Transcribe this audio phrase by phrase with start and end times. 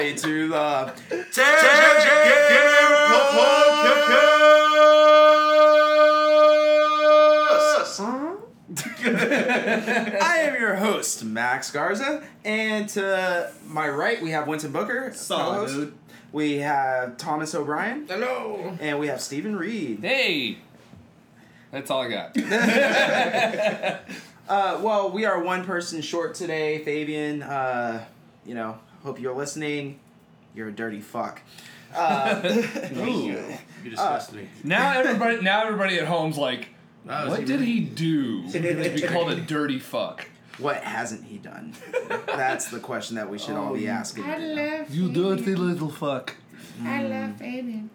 [0.00, 0.94] Welcome everybody to the
[10.22, 15.68] I am your host, Max Garza, and to my right we have Winston Booker, Solid,
[15.68, 15.92] dude.
[16.32, 18.78] We have Thomas O'Brien, Hello.
[18.80, 19.98] and we have Stephen Reed.
[20.00, 20.58] Hey.
[21.72, 24.00] That's all I got.
[24.50, 27.40] Uh, well, we are one person short today, Fabian.
[27.40, 28.04] Uh,
[28.44, 30.00] you know, hope you're listening.
[30.54, 31.42] You're a dirty fuck.
[31.92, 34.48] Uh, You disgust me.
[34.62, 36.68] now everybody, now everybody at home's like,
[37.04, 40.26] Wow, is what he did really- he do to be called a dirty fuck?
[40.58, 41.74] what hasn't he done?
[42.26, 44.22] That's the question that we should all be asking.
[44.24, 46.36] I love You dirty little fuck.
[46.84, 47.90] I love Fabian.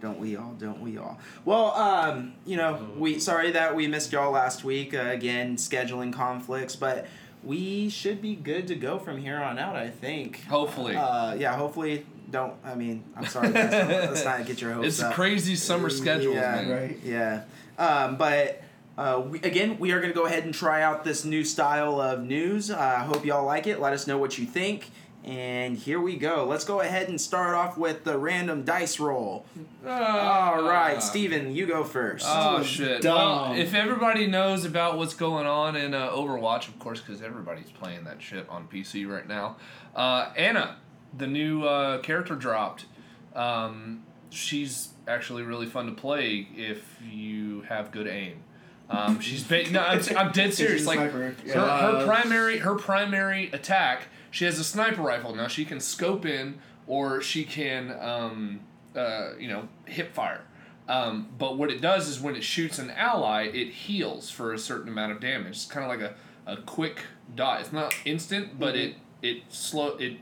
[0.00, 0.52] Don't we all?
[0.58, 1.18] Don't we all?
[1.46, 4.92] Well, um, you know, we sorry that we missed y'all last week.
[4.92, 7.06] Uh, again, scheduling conflicts, but
[7.46, 9.76] we should be good to go from here on out.
[9.76, 10.44] I think.
[10.44, 10.96] Hopefully.
[10.96, 11.56] Uh, yeah.
[11.56, 12.54] Hopefully, don't.
[12.64, 13.52] I mean, I'm sorry.
[13.52, 15.14] Guys, let's not get your hopes it's up.
[15.14, 16.34] crazy summer schedule.
[16.34, 16.68] yeah, man.
[16.70, 16.98] Right.
[17.04, 17.44] Yeah.
[17.78, 18.62] Um, but
[18.98, 22.00] uh, we, again, we are going to go ahead and try out this new style
[22.00, 22.70] of news.
[22.70, 23.80] I uh, hope y'all like it.
[23.80, 24.90] Let us know what you think.
[25.26, 26.44] And here we go.
[26.44, 29.44] Let's go ahead and start off with the random dice roll.
[29.84, 32.24] All right, Steven, you go first.
[32.28, 33.02] Oh shit!
[33.02, 33.50] dumb.
[33.50, 37.70] Well, if everybody knows about what's going on in uh, Overwatch, of course, because everybody's
[37.70, 39.56] playing that shit on PC right now.
[39.96, 40.76] Uh, Ana,
[41.16, 42.86] the new uh, character dropped.
[43.34, 48.44] Um, she's actually really fun to play if you have good aim.
[48.88, 50.86] Um, she's ba- no, I'm, I'm dead serious.
[50.86, 55.34] Like her, her primary her primary attack she has a sniper rifle.
[55.34, 58.60] Now she can scope in or she can um,
[58.94, 60.42] uh, you know hip fire.
[60.88, 64.58] Um, but what it does is when it shoots an ally it heals for a
[64.58, 65.52] certain amount of damage.
[65.56, 66.12] It's kind of like
[66.46, 67.00] a, a quick
[67.34, 67.62] dot.
[67.62, 70.18] It's not instant but it it slow it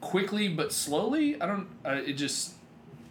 [0.00, 2.52] quickly but slowly i don't uh, it just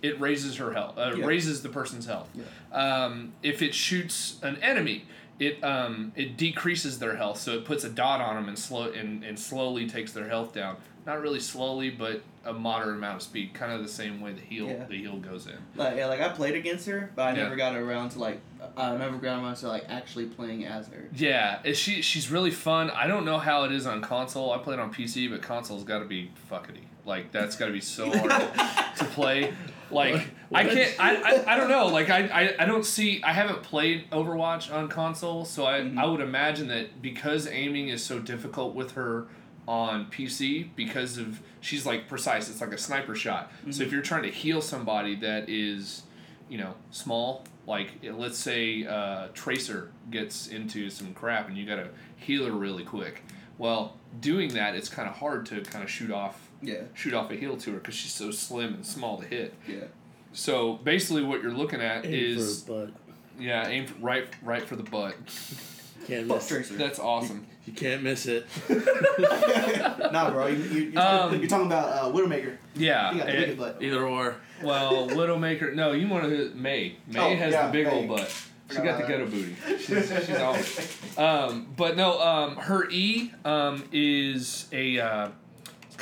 [0.02, 1.26] it raises her health uh, Yeah.
[1.26, 2.30] raises the person's health.
[2.72, 5.06] Um, if it shoots an enemy
[5.40, 8.92] it um, it decreases their health so it puts a dot on them and slow
[8.92, 13.22] and, and slowly takes their health down not really slowly but a moderate amount of
[13.22, 14.84] speed kind of the same way the heal Yeah.
[14.86, 17.44] the heal goes in Like, yeah, like I played against her, but I Yeah.
[17.44, 18.40] never got around to like
[18.78, 21.10] I never got around to like actually playing as her.
[21.16, 24.80] yeah she she's really fun i don't know how it is on console i played
[24.80, 28.32] on pc but console's got to be fuckity like that's got to be so hard
[28.98, 29.54] to play
[30.02, 31.88] like i can't I, I i don't know.
[31.88, 35.98] Like I, I i don't see i haven't played overwatch on console so i Mhm.
[35.98, 39.28] i would imagine that because aiming is so difficult with her
[39.68, 43.52] on pc because of she's like precise it's like a sniper shot.
[43.72, 46.04] So if you're trying to heal somebody that is
[46.50, 51.88] you know small like let's say uh, tracer gets into some crap and you gotta
[52.18, 53.24] heal her really quick.
[53.58, 57.30] Well doing that it's kind of hard to kind of shoot off Yeah, shoot off
[57.32, 59.54] a heal to her because she's so slim and small to hit.
[59.68, 59.86] yeah.
[60.32, 62.94] So basically, what you're looking at Aim is for a butt.
[63.40, 65.16] yeah, aim for, right right for the butt.
[66.08, 66.48] Can't miss.
[66.48, 66.74] Tracer.
[66.76, 67.46] That's awesome.
[67.66, 68.46] You can't miss it.
[70.12, 72.58] nah, bro, you, you, you're, Um, talking, you're talking about uh, Widowmaker.
[72.76, 73.12] Yeah.
[73.14, 73.78] You got the it- butt.
[73.82, 74.36] Either or.
[74.62, 75.74] well, Widowmaker.
[75.74, 76.98] No, you want to Mei.
[77.08, 77.94] Mei Oh, has yeah, the big Mei.
[77.94, 78.30] old butt.
[78.70, 79.56] She got the about ghetto booty.
[79.78, 81.24] She's, she's awesome.
[81.24, 85.34] Um, but no, um, her E um, is a uh, it's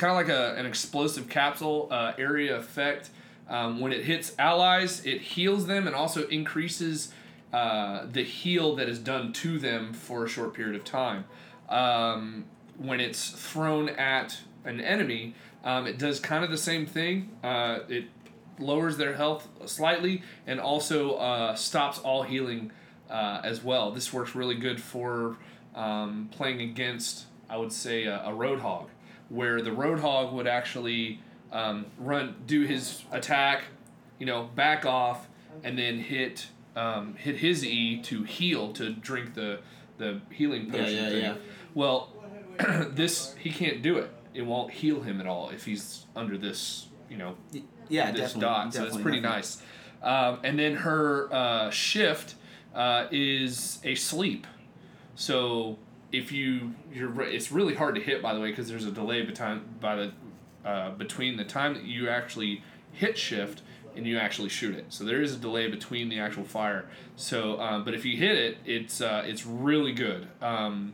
[0.02, 3.10] kind of like a, an explosive capsule uh, area effect.
[3.48, 7.12] Um, when it hits allies, it heals them and also increases
[7.52, 11.24] uh, the heal that is done to them for a short period of time.
[11.68, 12.46] Um,
[12.78, 17.30] when it's thrown at an enemy, um, it does kind of the same thing.
[17.44, 18.06] Uh, it
[18.58, 22.72] lowers their health slightly and also uh, stops all healing
[23.08, 23.92] uh, as well.
[23.92, 25.36] This works really good for
[25.76, 28.88] um, playing against, I would say, a, a Roadhog,
[29.32, 31.20] where the Roadhog would actually
[31.50, 33.62] um, run, do his attack,
[34.18, 35.26] you know, back off,
[35.64, 39.60] and then hit um, hit his E to heal to drink the
[39.98, 41.22] the healing Yeah, potion yeah, thing.
[41.22, 41.34] yeah.
[41.74, 42.08] Well,
[42.90, 44.10] this he can't do it.
[44.34, 47.36] It won't heal him at all if he's under this, you know,
[47.88, 48.72] yeah, this dot.
[48.72, 49.36] So it's pretty definitely.
[49.38, 49.62] nice.
[50.02, 52.34] Um, and then her uh, shift
[52.74, 54.46] uh, is a sleep.
[55.14, 55.76] So
[56.12, 59.22] if you you're it's really hard to hit by the way because there's a delay
[59.22, 60.12] between by the
[60.64, 62.62] uh, between the time that you actually
[62.92, 63.62] hit shift
[63.96, 64.86] and you actually shoot it.
[64.88, 66.86] So there is a delay between the actual fire.
[67.16, 70.28] So um, but if you hit it, it's uh, it's really good.
[70.40, 70.92] Um,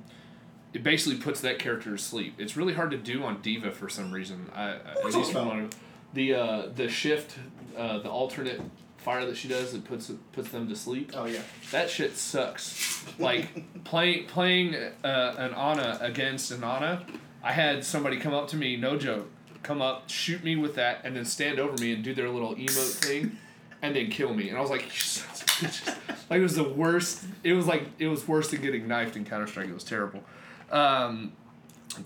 [0.72, 2.34] it basically puts that character to sleep.
[2.38, 4.50] It's really hard to do on D.Va for some reason.
[4.54, 5.74] I, I at least of
[6.12, 7.38] the uh, the shift,
[7.76, 8.60] uh, the alternate
[9.08, 11.12] fire that she does that puts puts them to sleep.
[11.14, 11.40] Oh yeah.
[11.70, 13.06] That shit sucks.
[13.18, 13.48] Like
[13.84, 17.06] playing playing uh, an Ana against an Ana
[17.42, 19.30] I had somebody come up to me, no joke,
[19.62, 22.54] come up, shoot me with that, and then stand over me and do their little
[22.54, 23.38] emote thing,
[23.80, 24.48] and then kill me.
[24.48, 25.96] And I was like, you sons of bitches.
[26.28, 27.24] like it was the worst.
[27.44, 29.68] It was like it was worse than getting knifed in Counter Strike.
[29.68, 30.22] It was terrible.
[30.70, 31.32] Um,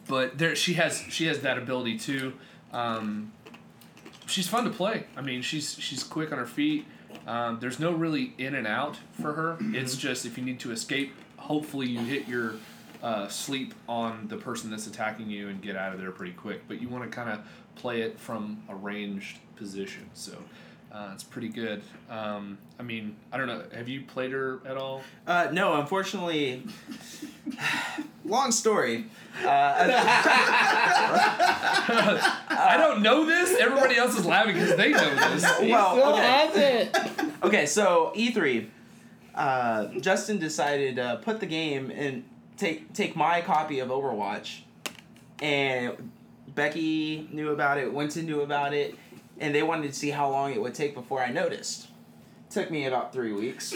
[0.06, 2.34] but there, she has she has that ability too.
[2.72, 3.32] Um,
[4.32, 5.04] she's fun to play.
[5.16, 6.86] I mean, she's she's quick on her feet.
[7.26, 9.58] Um, there's no really in and out for her.
[9.60, 12.54] It's just if you need to escape, hopefully you hit your
[13.02, 16.62] uh, sleep on the person that's attacking you and get out of there pretty quick.
[16.66, 17.40] But you want to kind of
[17.76, 20.08] play it from a ranged position.
[20.14, 20.32] So
[20.92, 21.82] uh, it's pretty good.
[22.10, 23.62] Um, I mean, I don't know.
[23.74, 25.02] Have you played her at all?
[25.26, 26.64] Uh, no, unfortunately.
[28.26, 29.06] long story.
[29.42, 29.46] Uh,
[32.50, 33.58] I don't know this.
[33.58, 35.42] Everybody else is laughing because they know this.
[35.62, 36.22] well, Still okay.
[36.22, 36.96] has it.
[37.42, 38.68] Okay, so E3,
[39.34, 42.24] uh, Justin decided to put the game and
[42.58, 44.60] take take my copy of Overwatch,
[45.40, 46.12] and
[46.54, 48.94] Becky knew about it, Winston knew about it,
[49.38, 51.88] and they wanted to see how long it would take before I noticed.
[52.50, 53.72] Took me about three weeks,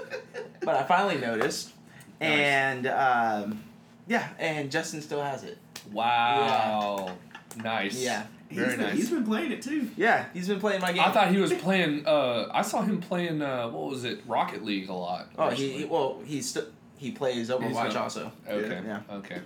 [0.62, 1.70] but I finally noticed,
[2.18, 3.62] and um,
[4.06, 5.58] yeah, and Justin still has it.
[5.92, 7.16] Wow.
[7.62, 8.02] Nice.
[8.02, 8.96] Yeah, Very he's been, nice.
[8.96, 9.90] He's been playing it too.
[9.96, 11.02] yeah, he's been playing my game.
[11.04, 12.06] I thought he was playing.
[12.06, 13.42] Uh, I saw him playing.
[13.42, 14.20] Uh, what was it?
[14.26, 15.28] Rocket League a lot.
[15.36, 16.66] oh, he, he well he still
[16.96, 18.32] he plays Overwatch not- also.
[18.48, 18.80] Okay.
[18.86, 19.00] Yeah.
[19.10, 19.40] Okay.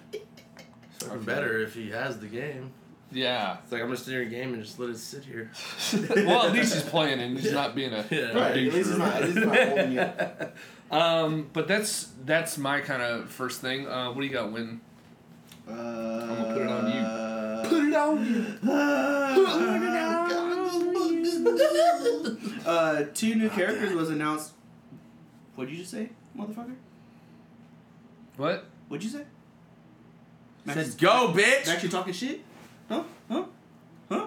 [1.00, 2.72] Fucking better if he has the game.
[3.14, 3.58] Yeah.
[3.62, 5.50] It's like I'm just in your game and just let it sit here.
[6.26, 8.04] well, at least he's playing and he's not being a.
[8.10, 8.32] Yeah.
[8.32, 8.50] Right.
[8.50, 9.14] At least or it's not.
[9.14, 10.10] At least it's not holding you.
[10.90, 13.88] Um, but that's that's my kind of first thing.
[13.88, 14.80] Uh, what do you got, Win?
[15.66, 17.00] Uh, I'm gonna put it on you.
[17.00, 18.44] Uh, Put it on you.
[22.66, 24.52] uh, two new characters was announced.
[25.56, 26.74] What'd you just say, motherfucker?
[28.36, 28.66] What?
[28.88, 29.24] What'd you say?
[30.66, 31.66] Said go, bitch.
[31.66, 32.40] Max, you talking shit?
[32.88, 33.02] Huh?
[33.30, 33.44] Huh?
[34.08, 34.26] Huh?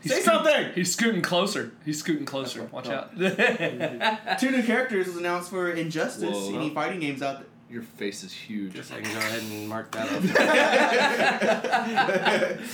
[0.00, 0.72] He's Say scooting- something!
[0.74, 1.72] He's scooting closer.
[1.84, 2.64] He's scooting closer.
[2.72, 3.16] Watch out.
[4.38, 6.30] Two new characters was announced for Injustice.
[6.30, 6.54] Whoa.
[6.56, 7.46] Any fighting games out there?
[7.70, 8.74] Your face is huge.
[8.74, 10.22] Guess I can go ahead and mark that off.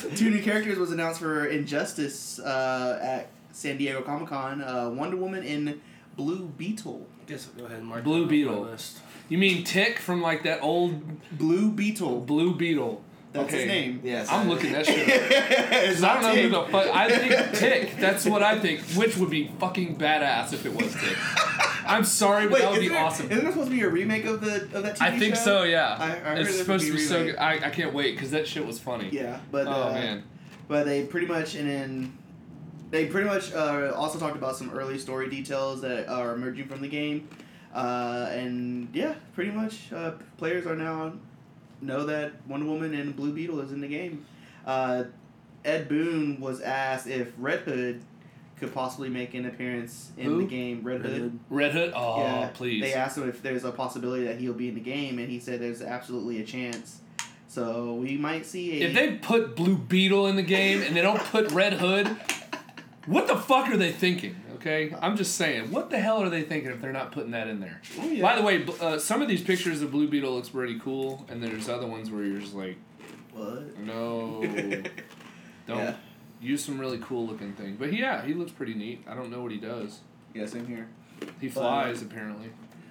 [0.05, 0.15] there?
[0.17, 4.63] Two new characters was announced for Injustice uh, at San Diego Comic Con.
[4.63, 5.81] Uh, Wonder Woman and
[6.17, 7.07] Blue Beetle.
[7.23, 8.61] I Guess I'll go ahead and mark Blue that off my Beetle.
[8.63, 8.99] list.
[9.29, 11.03] You mean Tick from like that old
[11.39, 12.21] Blue Beetle.
[12.23, 13.03] Blue Beetle?
[13.33, 13.59] That's okay.
[13.59, 14.01] his name.
[14.03, 14.29] Yes.
[14.31, 15.07] I'm looking that shit up.
[15.09, 16.95] it's Cause I don't know who the fuck.
[16.97, 17.97] I think Tick.
[17.99, 18.81] That's what I think.
[18.97, 21.17] Which would be fucking badass if it was Tick.
[21.87, 23.31] I'm sorry, but Wait, that would be there- awesome.
[23.31, 25.41] Isn't there supposed to be a remake of the of that TV I think show?
[25.43, 25.63] so.
[25.63, 25.97] Yeah.
[25.99, 27.37] I- I it's supposed to be be so good.
[27.37, 29.09] I, I can't wait because that shit was funny.
[29.13, 30.25] Yeah, but Oh uh, man.
[30.69, 32.19] but they pretty much and then
[32.91, 36.81] they pretty much uh, also talked about some early story details that are emerging from
[36.81, 37.29] the game,
[37.73, 41.13] uh, and yeah, pretty much uh, players are now
[41.81, 44.25] know that Wonder Woman and Blue Beetle is in the game.
[44.67, 45.05] Uh,
[45.65, 48.03] Ed Boon was asked if Red Hood
[48.59, 50.39] could possibly make an appearance in Who?
[50.39, 50.83] the game.
[50.83, 51.21] Red, Red Hood.
[51.21, 51.39] Hood.
[51.49, 51.93] Red Hood.
[51.97, 52.83] Oh yeah, please.
[52.83, 55.41] They asked him if there's a possibility that he'll be in the game, and he
[55.41, 57.01] said there's absolutely a chance.
[57.49, 58.87] So we might see a.
[58.89, 62.07] If they put Blue Beetle in the game and they don't put Red Hood,
[63.07, 64.37] what the fuck are they thinking?
[64.61, 67.49] Okay, I'm just saying, what the hell are they thinking if they're not putting that
[67.49, 67.81] in there?
[67.99, 68.21] Oh, yeah.
[68.23, 71.43] By the way, uh, some of these pictures of Blue Beetle looks pretty cool, and
[71.43, 72.77] there's other ones where you're just like,
[73.33, 73.79] what?
[73.79, 74.43] no,
[75.67, 75.95] don't Yeah.
[76.43, 77.77] use some really cool looking thing.
[77.79, 79.03] But yeah, he looks pretty neat.
[79.09, 80.01] I don't know what he does.
[80.35, 80.89] Yeah, same here.
[81.41, 82.51] He flies apparently.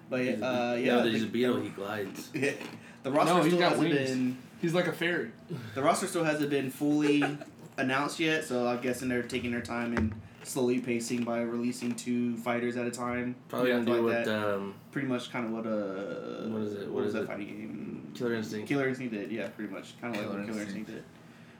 [0.10, 1.60] But He's uh, yeah, no, the, he's a beetle.
[1.62, 2.30] He glides.
[3.04, 4.10] the roster No, he's still got hasn't wings.
[4.10, 5.32] been He's like a fairy.
[5.76, 7.24] the roster still hasn't been fully
[7.78, 8.44] announced yet.
[8.46, 12.86] So I'm guessing they're taking their time and slowly pacing by releasing two fighters at
[12.88, 13.36] a time.
[13.50, 14.55] Probably Yeah, gonna do like what that.
[14.55, 16.79] um, Pretty much, kind of what a What is it?
[16.86, 17.27] What, What was is that it?
[17.27, 18.12] fighting game?
[18.15, 18.67] Killer Instinct.
[18.67, 20.89] Killer Instinct did, yeah, pretty much, kind of like what Killer Instinct.
[20.89, 21.03] Instinct did.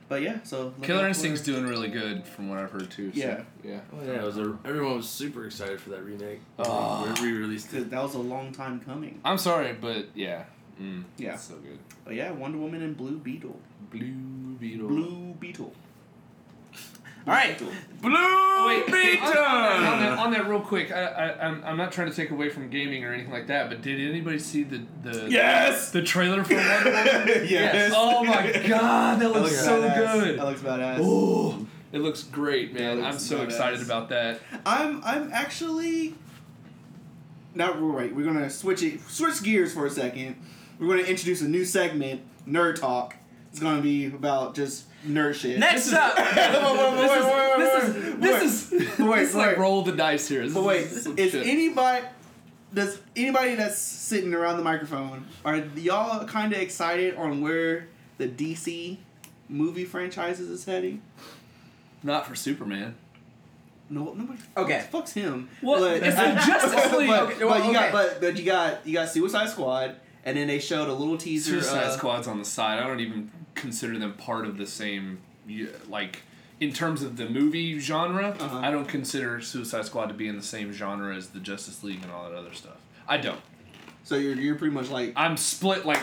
[0.08, 3.12] But yeah, so Killer Instinct's doing really good from what I've heard too.
[3.12, 3.42] So, Yeah.
[3.62, 3.80] yeah.
[3.92, 6.40] Oh yeah, it was a, everyone was super excited for that remake.
[6.58, 7.14] Oh.
[7.22, 7.90] We re-released 'Cause it.
[7.90, 9.20] that was a long time coming.
[9.24, 10.44] I'm sorry, but yeah.
[10.82, 11.36] Mm, Yeah.
[11.36, 11.78] so good.
[12.04, 13.60] But yeah, Wonder Woman and Blue Beetle.
[13.92, 14.88] Blue Beetle.
[14.88, 15.72] Blue Beetle.
[17.26, 17.58] All right.
[17.58, 17.72] Beetle.
[18.02, 19.28] Blue Oh, Wait, Beetle.
[19.28, 22.08] on, on that, on, that, on that real quick, I, I, I'm, I'm not trying
[22.10, 25.28] to take away from gaming or anything like that, but did anybody see the the
[25.30, 25.90] Yes.
[25.92, 27.46] the trailer for Wonder Woman?
[27.48, 27.92] yes.
[27.94, 28.34] Oh my
[28.68, 30.12] god, that That looks looks so badass.
[30.24, 30.38] good.
[30.38, 30.98] That looks badass.
[31.00, 33.00] Oh, it looks great, man.
[33.00, 33.44] That I'm so badass.
[33.44, 34.40] excited about that.
[34.66, 36.14] I'm I'm actually
[37.54, 38.14] not right.
[38.14, 40.36] We're gonna switch it switch gears for a second.
[40.78, 43.16] We're gonna introduce a new segment, Nerd Talk.
[43.50, 45.58] It's gonna be about just nerd shit.
[45.58, 46.16] Next up.
[46.16, 50.44] Wait, wait, This is this is Wait, this is like roll the dice here.
[50.44, 52.06] This But wait, is some is anybody
[52.72, 57.88] does anybody that's sitting around the microphone are y'all kind of excited on where
[58.18, 58.98] the DC
[59.48, 61.02] movie franchises is heading.
[62.02, 62.94] Not for Superman.
[63.90, 64.38] No, nobody.
[64.56, 64.86] Okay.
[64.92, 65.48] fucks him.
[65.60, 67.08] Well, but, it's the Justice League.
[67.08, 70.36] But, Okay, but well, you got, but but you got you got Suicide Squad, and
[70.36, 71.60] then they showed a little teaser.
[71.60, 72.78] Suicide uh, Squad's on the side.
[72.78, 75.18] I don't even consider them part of the same,
[75.88, 76.22] like,
[76.60, 78.36] in terms of the movie genre.
[78.38, 78.58] Uh-huh.
[78.58, 82.02] I don't consider Suicide Squad to be in the same genre as the Justice League
[82.02, 82.76] and all that other stuff.
[83.08, 83.40] I don't.
[84.04, 86.02] So you're you're pretty much like I'm split like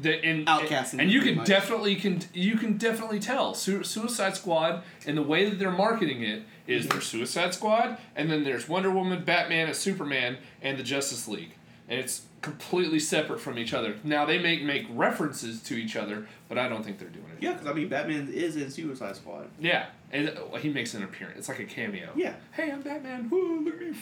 [0.00, 1.46] the in outcast, and you can much.
[1.46, 6.22] definitely can you can definitely tell Su- Suicide Squad and the way that they're marketing
[6.22, 6.92] it is Mm-hmm.
[6.94, 11.52] there's Suicide Squad and then there's Wonder Woman, Batman, and Superman and the Justice League
[11.88, 13.96] and it's completely separate from each other.
[14.04, 17.42] Now they make make references to each other, but I don't think they're doing it.
[17.42, 19.48] yeah, because I mean Batman is in Suicide Squad.
[19.58, 21.38] Yeah, and uh, he makes an appearance.
[21.38, 22.10] It's like a cameo.
[22.14, 23.28] Yeah, Hey, I'm Batman.
[23.30, 23.96] Woo, look at me.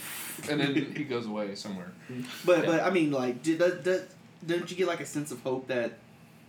[0.50, 1.92] And then he goes away somewhere.
[2.44, 2.66] but Yeah.
[2.66, 4.08] but I mean like did that, that
[4.46, 5.98] didn't you get like a sense of hope that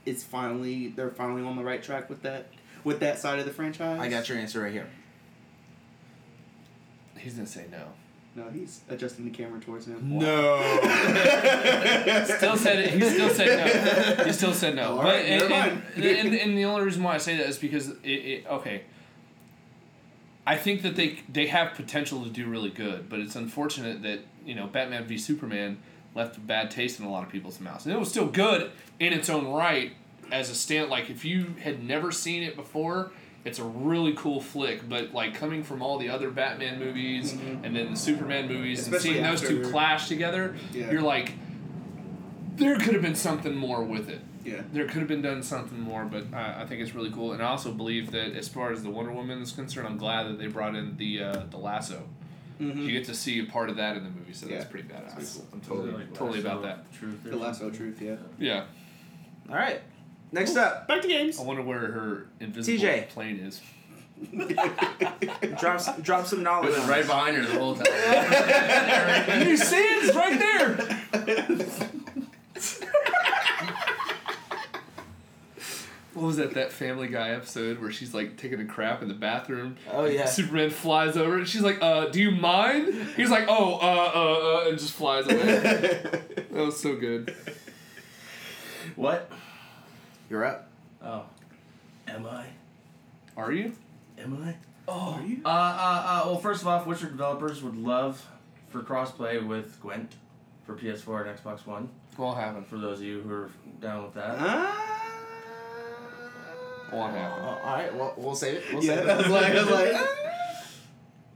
[0.05, 2.47] it's finally they're finally on the right track with that
[2.83, 3.99] with that side of the franchise?
[3.99, 4.87] I got your answer right here.
[7.17, 7.87] He's gonna say no.
[8.35, 10.19] No, he's adjusting the camera towards him.
[10.19, 10.57] No.
[12.25, 12.89] Still said it.
[12.91, 14.25] He still said no.
[14.25, 14.91] He still said no.
[14.91, 17.47] All but right, and, never and, and, and the only reason why I say that
[17.47, 18.81] is because it, it okay.
[20.45, 24.19] I think that they they have potential to do really good, but it's unfortunate that
[24.45, 25.77] you know Batman v Superman
[26.13, 28.69] left a bad taste in a lot of people's mouths, and it was still good
[28.99, 29.93] in its own right
[30.29, 30.89] as a stand.
[30.89, 33.11] Like if you had never seen it before,
[33.45, 34.87] it's a really cool flick.
[34.89, 39.19] But like coming from all the other Batman movies and then the Superman movies, Especially
[39.19, 40.91] and seeing those two clash together, Yeah.
[40.91, 41.33] you're like,
[42.57, 44.21] there could have been something more with it.
[44.43, 44.61] Yeah.
[44.71, 47.33] There could have been done something more, but I, I think it's really cool.
[47.33, 50.27] And I also believe that as far as the Wonder Woman is concerned, I'm glad
[50.27, 52.03] that they brought in the uh, the lasso.
[52.61, 52.81] Mm-hmm.
[52.83, 55.15] You get to see a part of that in the movie, so that's pretty badass.
[55.15, 55.47] That's cool.
[55.51, 56.91] I'm totally totally about that.
[56.93, 57.23] Truth.
[57.23, 58.15] The lasso truth, yeah.
[58.39, 58.65] Yeah.
[59.49, 59.81] All right.
[60.35, 61.39] Next up, Back to games.
[61.39, 63.07] I wonder where her invisible TJ.
[63.07, 63.61] plane is.
[65.57, 66.71] drop some, drop some It knowledge.
[66.71, 67.07] was on right us.
[67.07, 67.85] behind her the whole time.
[69.47, 70.03] you see it?
[70.03, 71.89] It's right there.
[76.13, 76.53] What was that?
[76.53, 79.75] That Family Guy episode where she's like taking a crap in the bathroom.
[79.91, 80.25] Oh yeah.
[80.25, 82.93] Superman flies over and she's like, uh, do you mind?
[83.17, 85.43] He's like, oh, uh, uh, uh, and just flies away.
[86.35, 87.35] that was so good.
[88.95, 89.29] what?
[90.29, 90.69] You're up.
[91.03, 91.23] Oh.
[92.07, 92.45] Am I?
[93.37, 93.73] Are you?
[94.17, 94.55] Am I?
[94.87, 95.41] Oh, Are you?
[95.43, 98.25] Uh, uh, uh, well, first of all, Witcher developers would love
[98.69, 100.13] for crossplay with Gwent
[100.65, 101.89] for PS4 and Xbox One.
[102.17, 102.63] Won't happen.
[102.63, 103.49] For those of you who are
[103.81, 104.35] down with that.
[104.39, 104.81] Ah.
[106.93, 107.43] Won't happen.
[107.43, 107.93] Oh, all right.
[107.95, 108.63] Well, we'll save it.
[108.71, 109.17] We'll yeah, save I it.
[109.17, 109.91] was like, I was like,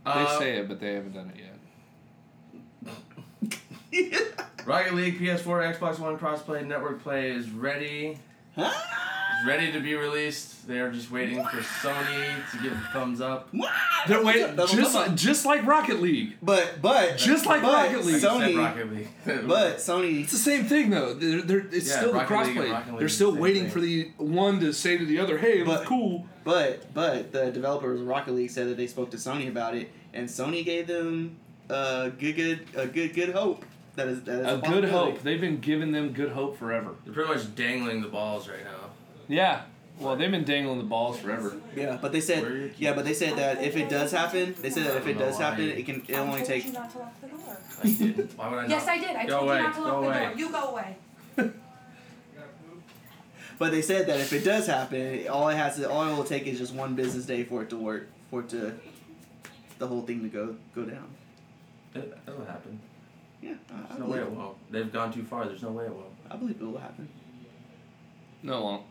[0.06, 1.46] They Uh, say it, but they haven't done it yet.
[4.66, 8.20] Rocket League PS4 Xbox One crossplay network play is ready.
[8.68, 10.68] It's ready to be released.
[10.68, 13.50] They are just waiting for Sony to give the thumbs up.
[14.08, 16.36] They're waiting, just like, just like Rocket League.
[16.42, 18.22] But but Just like but Rocket League.
[18.22, 19.08] Sony, Rocket League.
[19.48, 20.24] but Sony.
[20.24, 21.14] It's the same thing though.
[21.14, 23.00] They're, they're, it's Yeah, still the Rocket League and crossplay.
[23.00, 23.72] They're still the waiting thing.
[23.72, 27.52] for the one to say to the other, "Hey, it But- cool." But but the
[27.52, 30.88] developers of Rocket League said that they spoke to Sony about it, and Sony gave
[30.88, 31.38] them
[31.70, 33.66] a good good a good good hope.
[34.00, 35.22] That is that is A good hope.
[35.24, 36.96] They've been giving them good hope forever.
[37.04, 38.92] They're pretty much dangling the balls right now.
[39.28, 39.64] Yeah.
[40.00, 41.58] Well, they've been dangling the balls forever.
[41.76, 44.14] Yeah, but they Where are your said yeah, but they said that if it does
[44.14, 46.66] happen, they said that if it does happen, it can it I only told take
[46.66, 47.58] you not to lock the door.
[47.84, 48.38] I didn't.
[48.38, 48.96] Why would I Yes, not?
[48.96, 49.16] I did.
[49.18, 50.24] I Go told away, you not to go lock the away.
[50.24, 50.34] door.
[50.38, 50.96] You go away.
[53.58, 56.24] But they said that if it does happen, all it has to all it will
[56.24, 58.74] take is just one business day for it to work, for it to
[59.80, 61.10] the whole thing to go go down.
[61.94, 62.80] It, that'll happen.
[63.42, 64.72] Yeah, I, I no way believe it won't.
[64.72, 65.46] They've gone too far.
[65.46, 66.06] There's no way it won't.
[66.30, 67.08] I believe it will happen.
[68.44, 68.84] No, it won't.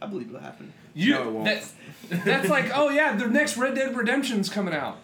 [0.00, 0.72] I believe it will happen.
[0.94, 1.14] You.
[1.14, 1.44] No, it won't.
[1.44, 1.74] That's,
[2.24, 4.98] that's like, oh yeah, the next Red Dead Redemption's coming out.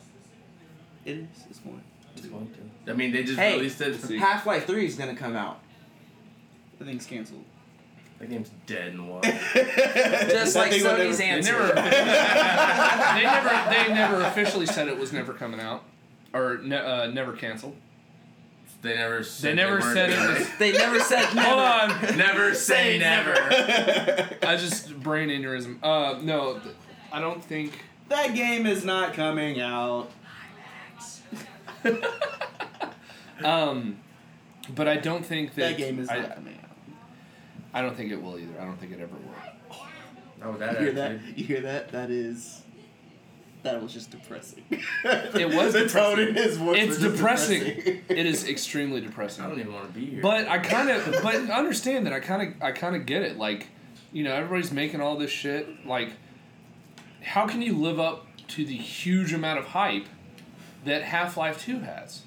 [1.04, 1.26] It is.
[1.48, 1.80] It's going.
[2.16, 2.48] It's going
[2.84, 2.90] to.
[2.92, 3.54] I mean, they just Hey.
[3.56, 3.96] released it.
[4.18, 5.60] Half Life Three is gonna come out.
[6.78, 7.44] The thing's canceled.
[8.18, 9.30] That game's dead in the water.
[9.30, 11.52] Just like Sony's They answer.
[11.52, 15.84] never, they never, they never officially said it was never coming out,
[16.34, 17.76] or ne- uh, never canceled.
[18.80, 19.24] They never.
[19.24, 22.06] Said never weren't said it was- They never said Hold never.
[22.12, 22.16] on.
[22.18, 23.32] Never say never.
[24.46, 25.78] I just brain aneurysm.
[25.82, 26.60] Uh, no,
[27.12, 27.84] I don't think.
[28.08, 30.10] that game is not coming out.
[33.44, 33.98] Um,
[34.74, 36.70] but I don't think that, That game is I, not coming out.
[37.72, 38.60] I don't think it will either.
[38.60, 39.80] I don't think it ever will.
[40.42, 41.20] Oh, You that hear that?
[41.38, 41.92] You hear that?
[41.92, 42.62] That is.
[43.62, 44.64] That was just depressing.
[45.04, 46.28] It was the tone depressing.
[46.28, 46.78] in his voice.
[46.78, 47.64] It's was just depressing.
[47.64, 48.02] depressing.
[48.08, 49.44] It is extremely depressing.
[49.44, 50.22] I don't even want to be here.
[50.22, 53.36] But I kind of, but understand that I kind of, I kind of get it.
[53.36, 53.68] Like,
[54.12, 55.86] you know, everybody's making all this shit.
[55.86, 56.12] Like,
[57.22, 60.06] how can you live up to the huge amount of hype
[60.84, 62.22] that Half Life Two has?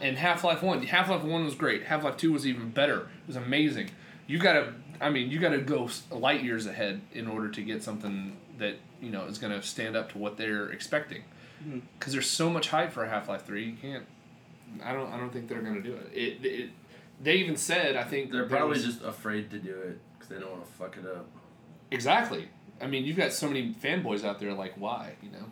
[0.00, 1.84] And Half Life One, Half Life One was great.
[1.84, 3.00] Half Life Two was even better.
[3.00, 3.90] It was amazing.
[4.26, 8.36] You gotta, I mean, you gotta go light years ahead in order to get something
[8.58, 11.22] that you know is gonna stand up to what they're expecting.
[11.98, 14.04] Because there's so much hype for Half Life Three, you can't.
[14.82, 15.12] I don't.
[15.12, 16.10] I don't think they're gonna do it.
[16.14, 16.44] It.
[16.44, 16.70] it
[17.20, 20.38] they even said, I think They're probably was- just afraid to do it because they
[20.38, 21.26] don't want to fuck it up.
[21.90, 22.48] Exactly.
[22.80, 24.52] I mean, you've got so many fanboys out there.
[24.54, 25.14] Like, why?
[25.22, 25.50] You know,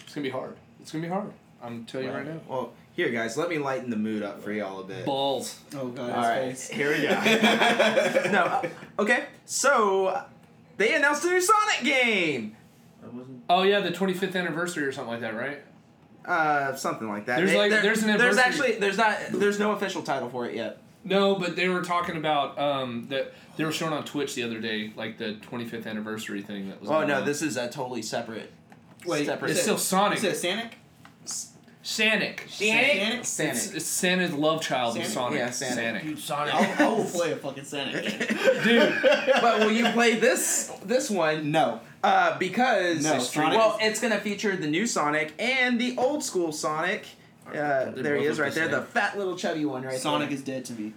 [0.00, 0.56] it's gonna be hard.
[0.80, 1.32] It's gonna be hard.
[1.62, 2.40] I'm telling you right now.
[2.48, 5.04] Well, here, guys, let me lighten the mood up for y'all a bit.
[5.06, 5.60] Balls.
[5.76, 7.10] Oh god, All right, here we go.
[8.32, 9.26] no, uh, okay.
[9.46, 10.20] So
[10.76, 12.56] they announced a new Sonic game.
[13.14, 13.42] That wasn't.
[13.48, 15.62] Oh yeah, the 25th anniversary or something like that, right?
[16.24, 17.36] Uh, something like that.
[17.36, 18.42] There's They- like- there- there's an there's anniversary-
[18.72, 20.78] actually there's not there's no official title for it yet.
[21.04, 24.58] No, but they were talking about um that they were showing on Twitch the other
[24.58, 26.90] day, like the 25th anniversary thing that was.
[26.90, 27.24] Oh no, on.
[27.26, 28.50] this is a totally separate.
[29.06, 29.50] Wait, separate.
[29.50, 30.24] it's still Sonic.
[30.24, 30.70] Is it Sanic?
[31.84, 32.40] Sanic.
[32.48, 33.18] Sanic?
[33.18, 33.74] It's, Sanic.
[33.76, 35.06] it's Santa's love child of Sanic?
[35.06, 35.38] Sonic.
[35.38, 36.02] Yeah, Sanic.
[36.02, 36.54] Dude, Sonic.
[36.54, 38.02] I'll, I will play a fucking Sanic
[38.64, 38.64] game.
[38.64, 39.02] Dude,
[39.42, 41.50] but will you play this this one?
[41.50, 41.80] No.
[42.02, 46.52] Uh, because No, Sonic well, it's gonna feature the new Sonic and the old school
[46.52, 47.04] Sonic.
[47.46, 50.38] Uh, there he is, right the there, the fat little chubby one, right Sonic there.
[50.38, 50.94] is dead to me.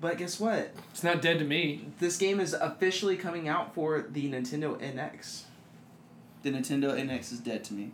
[0.00, 0.70] But guess what?
[0.92, 1.86] it's not dead to me.
[1.98, 5.42] This game is officially coming out for the Nintendo NX.
[6.42, 7.90] The Nintendo NX is dead to me.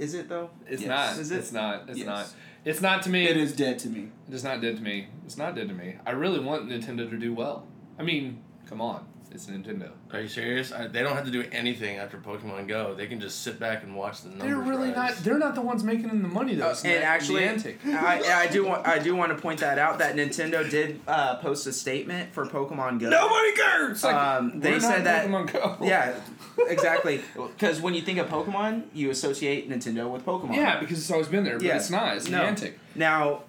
[0.00, 0.50] Is it though?
[0.66, 0.88] It's Yes.
[0.88, 1.18] not.
[1.20, 1.36] Is it?
[1.38, 1.88] It's not.
[1.88, 2.06] It's Yes.
[2.06, 2.26] not.
[2.64, 3.26] It's not to me.
[3.28, 4.08] It is dead to me.
[4.30, 5.08] It's not dead to me.
[5.26, 5.96] It's not dead to me.
[6.06, 7.66] I really want Nintendo to do well.
[7.98, 9.90] I mean, come on, it's Nintendo.
[10.12, 10.72] Are you serious?
[10.72, 12.94] I, they don't have to do anything after Pokemon Go.
[12.94, 14.46] They can just sit back and watch the numbers.
[14.46, 14.96] They're really rise.
[14.96, 15.24] not.
[15.24, 16.68] They're not the ones making the money though.
[16.68, 17.76] Uh, and Niantic- actually, Niantic.
[17.86, 21.36] I, I do want I do want to point that out that Nintendo did uh,
[21.36, 23.08] post a statement for Pokemon Go.
[23.10, 24.02] nobody cares.
[24.04, 25.76] Like, Um, they we're said not that- Pokemon Go.
[25.86, 26.14] Yeah,
[26.68, 27.20] exactly.
[27.34, 30.56] Because when you think of Pokemon, you associate Nintendo with Pokemon.
[30.56, 31.76] Yeah, because it's always been there, but Yeah.
[31.76, 32.16] it's not.
[32.16, 32.40] It's No.
[32.42, 32.74] Niantic.
[32.94, 33.42] Now,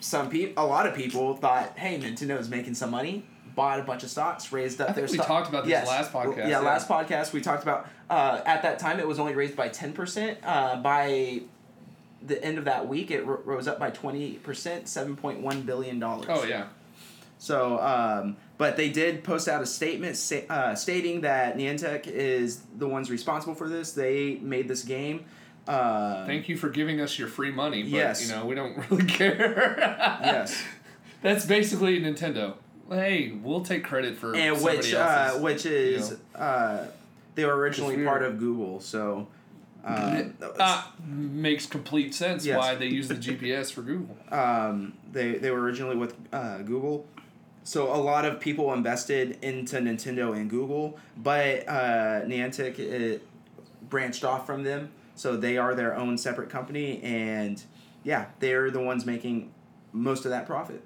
[0.00, 4.04] some people, a lot of people thought, "Hey, Nintendo's making some money." Bought a bunch
[4.04, 5.86] of stocks, raised up I think their we stock- talked about this Yes.
[5.88, 6.58] last podcast, Yeah, yeah.
[6.60, 7.88] last podcast we talked about.
[8.08, 10.38] Uh, at that time, it was only raised by ten percent.
[10.44, 11.40] Uh, by
[12.22, 15.62] the end of that week, it ro- rose up by twenty percent, seven point one
[15.62, 16.26] billion dollars.
[16.28, 16.66] Oh yeah.
[17.40, 22.60] So, um, but they did post out a statement sa- uh, stating that Niantic is
[22.76, 23.92] the ones responsible for this.
[23.92, 25.24] They made this game.
[25.66, 28.28] Uh, Thank you for giving us your free money, but Yes.
[28.28, 29.74] you know we don't really care.
[30.22, 30.62] yes,
[31.22, 32.54] That's basically Nintendo.
[32.90, 36.88] Hey, we'll take credit for and somebody which uh, which is uh,
[37.36, 38.08] they were originally weird.
[38.08, 38.80] part of Google.
[38.80, 39.28] So,
[39.84, 42.58] um, Ah, makes complete sense Yes.
[42.58, 44.14] why they use the GPS for Google.
[44.30, 47.06] um, they they were originally with uh, Google.
[47.62, 53.22] So a lot of people invested into Nintendo and Google, but uh, Niantic it
[53.88, 57.62] branched off from them, so they are their own separate company, and
[58.02, 59.52] yeah, they're the ones making
[59.92, 60.82] most of that profit.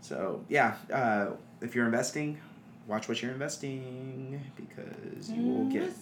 [0.00, 1.28] So yeah, uh,
[1.60, 2.38] if you're investing,
[2.86, 5.92] watch what you're investing because you will get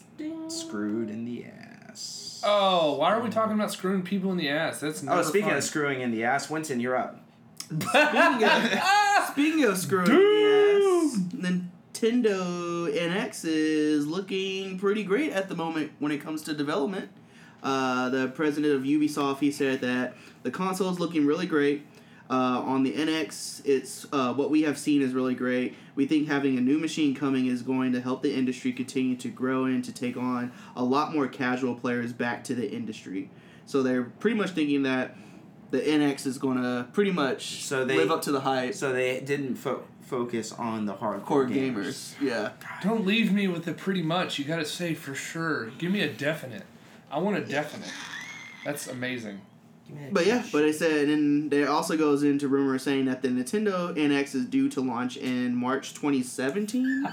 [0.51, 2.41] screwed in the ass.
[2.45, 4.81] Oh, why are we talking about screwing people in the ass?
[4.81, 5.59] That's never Oh, speaking fun.
[5.59, 7.22] of screwing in the ass, Winston, you're up.
[7.81, 15.55] Speaking of, speaking of screwing the ass, Nintendo NX is looking pretty great at the
[15.55, 17.11] moment when it comes to development.
[17.63, 21.87] Uh, the president of Ubisoft he said that the console is looking really great.
[22.31, 25.75] Uh, on the NX, it's uh, what we have seen is really great.
[25.95, 29.29] We think having a new machine coming is going to help the industry continue to
[29.29, 33.29] grow and to take on a lot more casual players back to the industry.
[33.67, 35.17] So they're pretty much thinking that
[35.73, 38.75] the NX is going to pretty much So they- live up to the hype.
[38.75, 42.15] So they didn't fo- focus on the hardcore Core gamers.
[42.15, 42.51] gamers, yeah.
[42.83, 44.39] Don't leave me with the pretty much.
[44.39, 45.71] You gotta say for sure.
[45.79, 46.65] Give me a definite.
[47.11, 47.91] I want a definite.
[48.65, 49.41] That's amazing.
[50.11, 53.95] But yeah, but it said, and there also goes into rumor saying that the Nintendo
[53.95, 57.07] NX is due to launch in March 2017.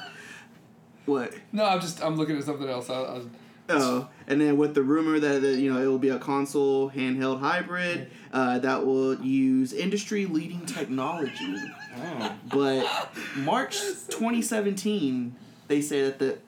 [1.06, 1.34] what?
[1.52, 2.89] No, I'm just I'm looking at something else.
[2.89, 3.26] I, I was,
[3.69, 6.89] Oh, and then with the rumor that that, you know it will be a console
[6.91, 11.55] handheld hybrid uh, that will use industry leading technology.
[11.97, 12.36] Oh.
[12.49, 12.88] But
[13.38, 15.36] March 2017,
[15.67, 16.39] they say that the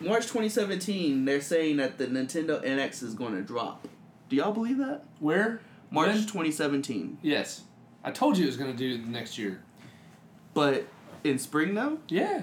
[0.00, 3.86] March 2017, they're saying that the Nintendo NX is going to drop.
[4.28, 5.04] Do y'all believe that?
[5.20, 5.60] where?
[5.90, 6.16] March When?
[6.22, 7.18] 2017.
[7.22, 7.62] Yes.
[8.02, 9.62] I told you it was gonna do it next year.
[10.52, 10.86] But
[11.22, 11.98] in spring though?
[12.08, 12.42] Yeah.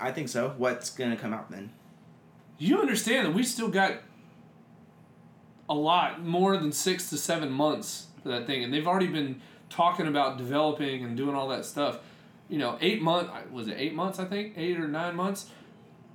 [0.00, 0.54] I think so.
[0.56, 1.70] What's gonna come out then?
[2.58, 3.94] You understand that we still got
[5.68, 9.40] a lot more than six to seven months for that thing, and they've already been
[9.70, 12.00] talking about developing and doing all that stuff.
[12.48, 14.18] you know, eight months was it eight months?
[14.18, 15.50] I think eight or nine months.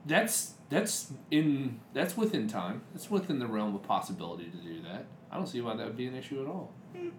[0.05, 2.81] That's that's in that's within time.
[2.93, 5.05] That's within the realm of possibility to do that.
[5.31, 6.73] I don't see why that would be an issue at all.
[6.95, 7.09] Hmm.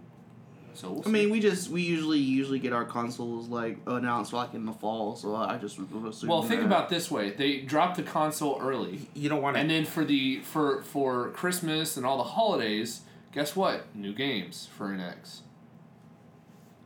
[0.75, 1.11] So we'll I see.
[1.11, 5.15] mean, we just we usually usually get our consoles like announced like in the fall,
[5.17, 6.29] so I just assume.
[6.29, 9.61] well, think that- about this way: they dropped the console early, You don't want to.
[9.61, 13.95] and then for the for for Christmas and all the holidays, guess what?
[13.95, 15.41] New games for NX.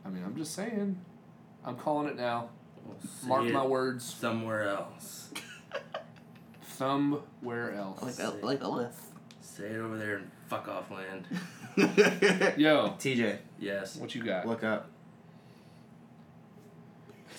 [0.05, 0.99] I mean, I'm just saying.
[1.65, 2.49] I'm calling it now.
[2.85, 2.95] We'll
[3.27, 4.05] Mark see my words.
[4.05, 5.29] Somewhere else.
[6.77, 8.01] Somewhere else.
[8.01, 8.99] like a, like a lift.
[9.41, 11.25] Say it over there in fuck off land.
[12.57, 13.95] Yo, TJ, Yes.
[13.95, 14.45] what you got?
[14.47, 14.89] look up.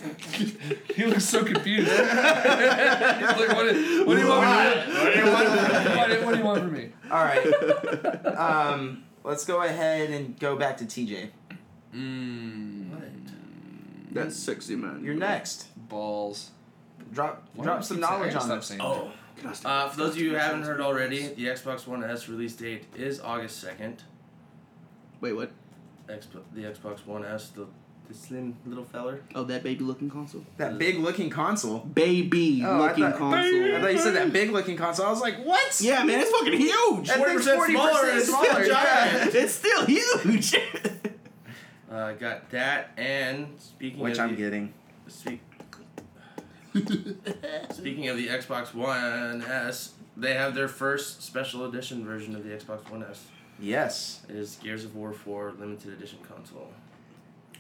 [0.95, 1.89] he looks so confused.
[1.91, 4.99] He's like, what, do- what do you want from me?
[4.99, 5.49] What do you want?
[5.97, 6.89] What do, what do you want from me?
[7.11, 8.27] All right.
[8.37, 11.29] um, let's go ahead and go back to TJ.
[11.95, 12.87] Mmm.
[14.13, 15.01] That's sexy, man.
[15.01, 15.05] Mm.
[15.05, 15.67] You're next.
[15.89, 16.51] Balls.
[17.13, 18.67] Drop Why drop some keep saying- knowledge I on gotta this.
[18.67, 19.13] stop saying Oh.
[19.41, 19.87] Can I stop?
[19.87, 22.85] Uh, for those of you who haven't heard already, the Xbox One S release date
[22.95, 23.99] is August 2nd.
[25.21, 25.51] Wait, what?
[26.09, 27.67] Xbox, the Xbox One S, the,
[28.09, 29.23] the slim little feller.
[29.35, 30.45] Oh, that baby looking console.
[30.59, 31.79] That big looking console.
[31.81, 33.75] Baby Oh, I looking thought- console.
[33.77, 35.07] I thought you said that big looking console.
[35.07, 35.81] I was like, what?
[35.81, 37.09] Yeah, man, it's fucking huge.
[37.09, 38.47] That thing's 40% 40% smaller and it's smaller.
[38.47, 39.13] still yeah.
[39.19, 39.35] giant.
[39.35, 40.55] it's still huge.
[41.91, 44.73] Uh, got that, and speaking Which of I'm the, getting.
[45.09, 45.41] Speak,
[47.73, 52.51] speaking of the Xbox One S, they have their first special edition version of the
[52.51, 53.25] Xbox One S.
[53.59, 54.23] Yes.
[54.29, 56.71] It is Gears of War 4 limited edition console.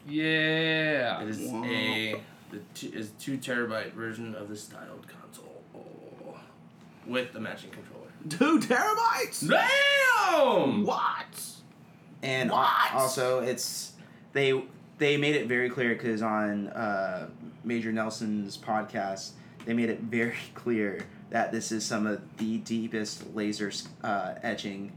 [0.08, 1.22] Yeah.
[1.22, 1.64] It is Wow.
[1.64, 5.62] a the two, is two terabyte version of the styled console
[7.06, 8.08] with the matching controller.
[8.28, 9.48] Two terabytes.
[9.48, 10.84] Damn!
[10.84, 11.26] What?
[12.22, 12.92] And What?
[12.92, 13.92] also, it's
[14.32, 14.62] they
[15.00, 17.28] they made it very clear because on uh,
[17.64, 19.30] Major Nelson's podcast,
[19.64, 23.72] they made it very clear that this is some of the deepest laser
[24.04, 24.92] uh, etching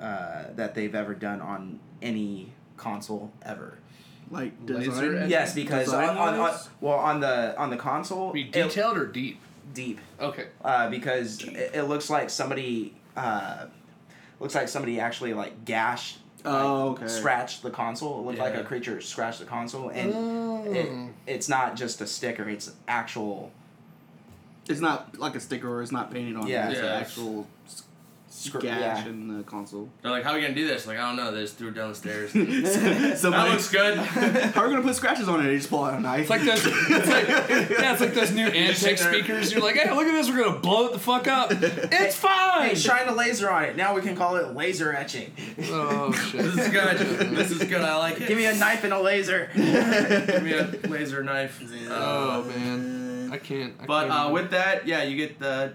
[0.00, 3.78] uh, that they've ever done on any console ever.
[4.30, 5.30] Like Laser etching?
[5.30, 9.06] Yes, because on, on, on well on the on the console, Be it- detailed or
[9.06, 9.40] deep?
[9.74, 10.48] deep Okay.
[10.64, 13.66] uh, because it, it looks like somebody uh,
[14.40, 17.08] looks like somebody actually like gashed Oh, like, okay.
[17.08, 18.20] scratched the console.
[18.20, 20.74] It looked like a creature scratched the console, and Mm.
[20.74, 23.50] it, it's not just a sticker; it's actual
[24.68, 26.46] It's not like a sticker or it's not painted on.
[26.46, 26.68] Yeah.
[26.68, 26.72] it.
[26.72, 26.92] It's an Yeah.
[26.94, 27.46] actual
[28.32, 29.08] s- Scr- gash yeah.
[29.10, 29.88] in the console.
[30.00, 30.86] They're like, how are we gonna do this?
[30.86, 31.30] Like, I don't know.
[31.32, 32.30] They just threw it down the stairs.
[32.32, 32.70] Somebody,
[33.20, 33.98] that looks good.
[34.54, 35.44] How are we gonna put scratches on it?
[35.44, 36.20] They just pull out a knife.
[36.22, 36.64] It's like those.
[36.64, 39.52] It's like yeah, it's like those new Antec speakers.
[39.52, 40.28] You're like, hey, look at this.
[40.30, 41.50] We're gonna blow it the fuck up.
[41.52, 42.70] It's fine.
[42.70, 43.76] Hey, shine a laser on it.
[43.76, 45.32] Now we can call it laser etching.
[45.70, 46.42] Oh shit!
[46.42, 46.98] this is good.
[47.36, 47.82] this is good.
[47.82, 48.28] I like it.
[48.28, 49.50] Give me a knife and a laser.
[49.54, 51.62] Give me a laser knife.
[51.90, 53.74] Oh man, I can't.
[53.80, 55.74] I But can't uh, with that, yeah, you get the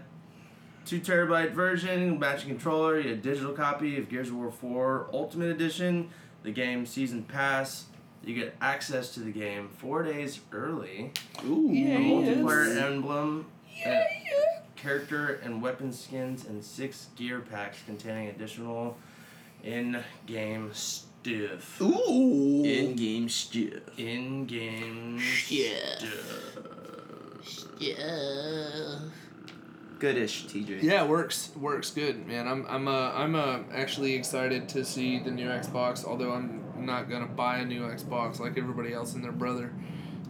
[0.87, 5.09] two terabyte version, matching controller, you get a digital copy of Gears of War 4
[5.11, 6.09] Ultimate Edition,
[6.43, 7.85] the game season pass.
[8.23, 11.11] You get access to the game four days early.
[11.45, 11.69] Ooh.
[11.69, 11.97] A Yeah.
[11.99, 13.45] multiplayer emblem,
[13.85, 14.01] uh,
[14.75, 18.97] character and weapon skins, and six gear packs containing additional
[19.63, 21.81] in-game stuff.
[21.81, 22.63] Ooh.
[22.65, 23.97] In-game stuff.
[23.97, 25.99] In-game Yeah.
[27.43, 27.73] stuff.
[29.99, 30.83] Goodish, TJ.
[30.83, 32.47] Yeah, works works good, man.
[32.47, 36.05] I'm I'm uh I'm uh actually excited to see the new Xbox.
[36.05, 39.71] Although I'm not gonna buy a new Xbox like everybody else and their brother.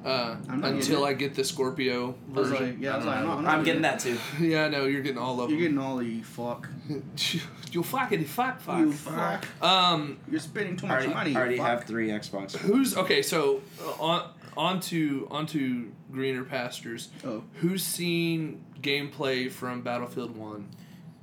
[0.05, 2.53] Uh, until I get the Scorpio version.
[2.67, 4.17] like, yeah, I was I like, don't I'm, not I'm getting that too.
[4.39, 5.75] yeah, I know you're getting all of You're them.
[5.75, 6.69] getting all the fuck.
[6.87, 8.79] you fuckity fuck fuck.
[8.79, 9.45] You fuck.
[9.61, 11.35] Um, You're spending too I much already, money.
[11.35, 11.67] I already fuck.
[11.67, 12.55] have three Xbox.
[12.55, 13.21] who's okay?
[13.21, 17.09] So uh, on onto onto greener pastures.
[17.25, 20.67] Oh, Who's seen gameplay from Battlefield One?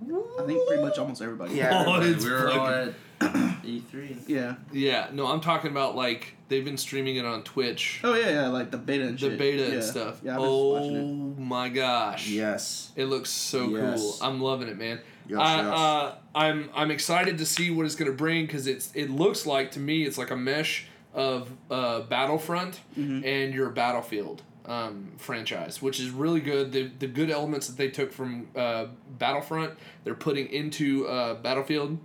[0.03, 1.55] I think pretty much almost everybody.
[1.55, 1.85] Yeah.
[1.87, 4.17] Oh, we it's were all fucking- at E E3.
[4.27, 4.57] Yeah.
[4.73, 8.01] Yeah, no, I'm talking about like they've been streaming it on Twitch.
[8.05, 9.39] Oh yeah, yeah, like the beta and the shit.
[9.39, 9.75] beta yeah.
[9.75, 10.21] and stuff.
[10.23, 11.03] Yeah, I was watching it.
[11.39, 12.29] oh my gosh.
[12.29, 12.91] Yes.
[12.97, 14.01] It looks so Yes.
[14.01, 14.17] cool.
[14.21, 15.01] I'm loving it, man.
[15.27, 15.65] Yes, I, yes.
[15.67, 19.71] Uh, I'm I'm excited to see what it's gonna bring because it's it looks like
[19.73, 23.25] to me it's like a mesh of uh, Battlefront Mhm.
[23.25, 26.73] and your Battlefield um, franchise, which is really good.
[26.73, 28.87] The the good elements that they took from uh,
[29.19, 29.75] Battlefront,
[30.05, 31.99] they're putting into uh, Battlefield,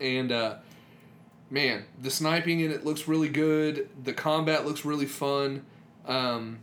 [0.00, 0.56] and uh,
[1.50, 3.88] man, the sniping in it looks really good.
[4.02, 5.64] The combat looks really fun.
[6.06, 6.58] Um,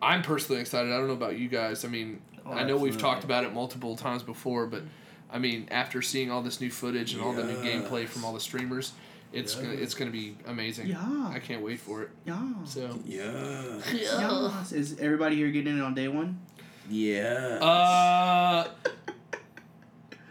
[0.00, 0.92] I'm personally excited.
[0.92, 1.84] I don't know about you guys.
[1.84, 4.82] I mean, Oh, I know we've talked about it multiple times before, but
[5.30, 8.32] I mean, after seeing all this new footage and all the new gameplay from all
[8.32, 8.92] the streamers,
[9.32, 10.86] It's gonna it's gonna be amazing.
[10.88, 11.30] Yeah.
[11.32, 12.10] I can't wait for it.
[12.24, 12.48] Yeah.
[12.64, 13.80] So Yeah.
[13.92, 14.72] Yes.
[14.72, 16.40] Is everybody here getting it on day one?
[16.88, 17.58] Yeah.
[17.60, 18.68] uh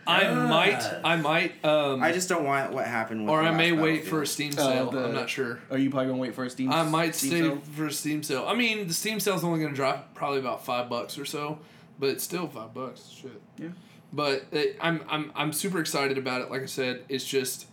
[0.08, 0.48] I Yeah.
[0.48, 3.72] might I might um I just don't want what happened with or the I may
[3.74, 4.90] wait for a Steam Uh, sale.
[4.92, 5.60] the- I'm not sure.
[5.70, 6.72] Are you probably gonna wait for a Steam?
[6.72, 6.80] Sale?
[6.80, 7.62] I might Steam stay sale?
[7.76, 8.46] for a Steam sale.
[8.48, 11.60] I mean, the Steam sale's only going to drop probably about five bucks or so,
[12.00, 13.10] but it's still five bucks.
[13.10, 13.42] Shit.
[13.58, 13.68] Yeah.
[14.14, 16.50] But it, I'm I'm I'm super excited about it.
[16.50, 17.68] Like I said, it's just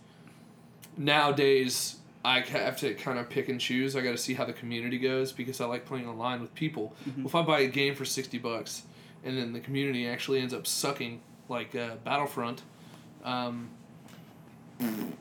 [0.97, 3.95] nowadays I have to kind of pick and choose.
[3.95, 6.95] I got to see how the community goes because I like playing online with people.
[7.07, 7.27] Mm-hmm.
[7.27, 8.81] If I buy a game for sixty bucks
[9.23, 12.63] and then the community actually ends up sucking like uh, Battlefront,
[13.23, 13.69] um,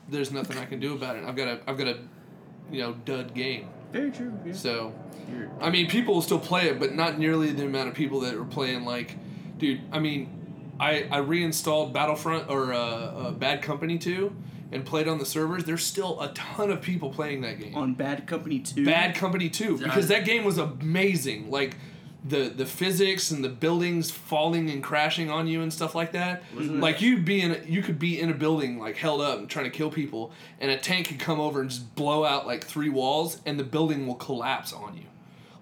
[0.08, 1.24] there's nothing I can do about it.
[1.24, 1.98] I've got a I've got a
[2.70, 3.68] you know dud game.
[3.92, 4.32] Very true.
[4.44, 4.52] Yeah.
[4.54, 4.92] So,
[5.60, 8.34] I mean, people will still play it, but not nearly the amount of people that
[8.34, 8.84] are playing.
[8.84, 9.16] Like,
[9.58, 10.30] dude, I mean,
[10.80, 14.34] I I reinstalled Battlefront or uh, uh, Bad Company two
[14.74, 15.64] and played on the servers.
[15.64, 17.74] There's still a ton of people playing that game.
[17.74, 18.84] on Bad Company two.
[18.84, 21.50] Bad Company two because that game was amazing.
[21.50, 21.76] Like.
[22.26, 26.42] The, the physics and the buildings falling and crashing on you and stuff like that.
[26.56, 29.20] Wasn't it- Like you'd be in a, you could be in a building like held
[29.20, 32.24] up and trying to kill people, and a tank could come over and just blow
[32.24, 35.02] out like three walls, and the building will collapse on you.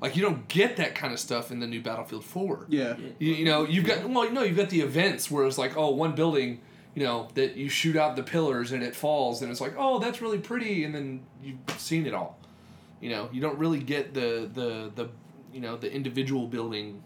[0.01, 2.67] Like you don't get that kind of stuff in the new Battlefield Four.
[2.69, 2.95] Yeah.
[3.19, 5.91] You, you know you've got well no you've got the events where it's like oh
[5.91, 6.61] one building
[6.95, 9.99] you know that you shoot out the pillars and it falls and it's like oh
[9.99, 12.39] that's really pretty and then you've seen it all.
[13.01, 15.09] You know you don't really get the the the
[15.53, 17.03] you know the individual building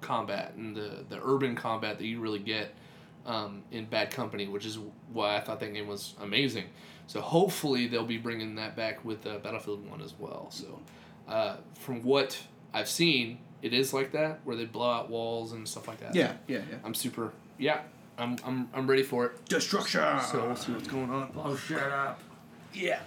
[0.00, 2.74] combat and the the urban combat that you really get
[3.26, 4.78] um, in Bad Company, which is
[5.12, 6.64] why I thought that game was amazing.
[7.06, 10.48] So hopefully they'll be bringing that back with uh, Battlefield One as well.
[10.50, 10.80] So
[11.28, 12.40] uh, from what
[12.72, 16.14] I've seen, it is like that where they blow out walls and stuff like that.
[16.14, 16.34] Yeah.
[16.46, 16.58] Yeah.
[16.70, 16.76] Yeah.
[16.84, 17.32] I'm super.
[17.58, 17.80] Yeah,
[18.20, 19.44] I'm I'm I'm ready for it.
[19.48, 20.20] Destruction.
[20.20, 21.32] So we'll see what's going on.
[21.36, 22.20] Oh, shut up.
[22.74, 23.00] Yeah.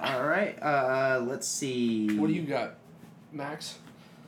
[0.00, 0.60] All right.
[0.62, 2.16] Uh, let's see.
[2.18, 2.74] What do you got,
[3.32, 3.78] Max?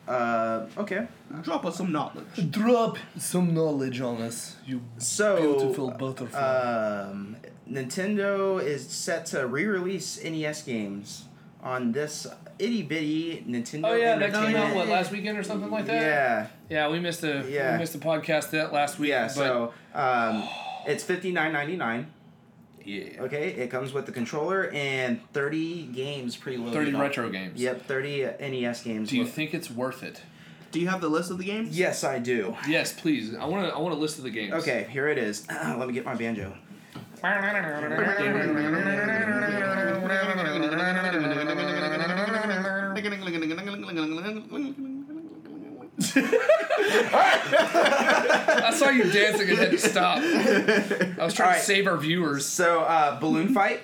[0.06, 1.06] Uh, okay.
[1.42, 2.50] drop us some knowledge.
[2.50, 6.38] Drop some knowledge on us, you So, butterfly.
[6.38, 7.36] um,
[7.70, 11.24] Nintendo is set to re-release NES games
[11.62, 12.26] on this
[12.58, 13.80] itty bitty Nintendo.
[13.86, 16.02] oh yeah, that came out what last weekend or something like that.
[16.02, 17.72] Yeah, Yeah, we missed the Yeah.
[17.72, 19.08] we missed the podcast that last week.
[19.08, 19.24] yeah.
[19.28, 20.48] but So, um,
[20.86, 22.08] it's fifty nine ninety nine.
[22.84, 26.72] yeah, Okay, it comes with the controller and thirty games preloaded.
[26.72, 27.60] thirty on- retro games.
[27.60, 29.10] Yep, thirty NES games.
[29.10, 30.22] Do you with- think it's worth it?
[30.72, 31.78] Do you have the list of the games?
[31.78, 32.56] Yes, I do.
[32.68, 33.34] Yes, please.
[33.34, 33.74] I want to.
[33.74, 34.52] I want a list of the games.
[34.54, 35.46] Okay, here it is.
[35.50, 36.52] Let me get my banjo.
[47.06, 50.18] I saw you dancing and had to stop.
[50.18, 51.60] I was trying Alright.
[51.60, 52.46] to save our viewers.
[52.46, 53.80] So, uh, balloon fight,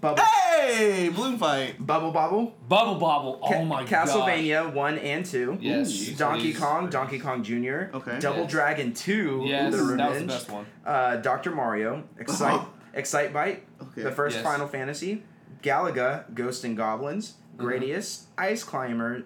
[0.00, 1.84] bubble, Hey, balloon fight.
[1.84, 3.38] bubble bobble, Bubble Bobble.
[3.42, 4.08] Oh Ca- my god.
[4.08, 5.56] Castlevania one and two.
[5.60, 6.08] Yes.
[6.10, 6.58] Donkey please.
[6.58, 7.90] Kong, Donkey Kong Jr.
[7.94, 8.18] Okay.
[8.18, 8.50] Double Yes.
[8.50, 10.26] Dragon 2, Yes, The that was the Revenge.
[10.28, 10.66] best one.
[10.84, 11.52] Uh, Dr.
[11.54, 12.60] Mario, Excite,
[12.94, 14.02] Excitebike, Okay.
[14.02, 14.44] the first Yes.
[14.44, 15.22] Final Fantasy,
[15.62, 17.68] Galaga, Ghost and Goblins, Uh-huh.
[17.68, 19.22] Gradius, Ice Climber,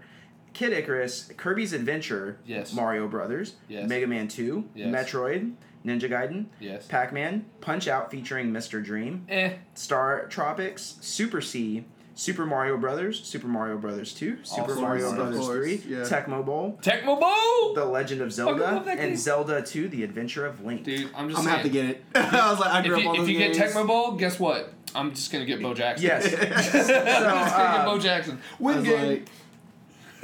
[0.52, 2.72] Kid Icarus, Kirby's Adventure, Yes.
[2.72, 3.88] Mario Brothers, Yes.
[3.88, 4.88] Mega Man 2, Yes.
[4.88, 5.52] Metroid,
[5.86, 6.86] Ninja Gaiden, Yes.
[6.86, 8.82] Pac Man, Punch Out featuring Mr.
[8.84, 9.52] Dream, Eh.
[9.74, 11.84] Star Tropics, Super C,
[12.14, 15.98] Super Mario Brothers, Super Mario Brothers 2, Super Also Mario Brothers 3, yeah.
[16.00, 17.72] Tecmo Bowl, Tecmo Bowl.
[17.74, 18.98] The Legend of Zelda, love game.
[18.98, 20.84] and Zelda 2: The Adventure of Link.
[20.84, 22.04] Dude, I'm just I'm gonna have to get it.
[22.14, 23.56] I was like, I if grew up you, on if those you games.
[23.56, 24.74] get Tecmo Bowl, guess what?
[24.94, 26.04] I'm just gonna get Bo Jackson.
[26.04, 26.24] Yes.
[26.34, 28.38] I'm just gonna get Bo Jackson.
[28.38, 29.06] I Win game.
[29.08, 29.28] like,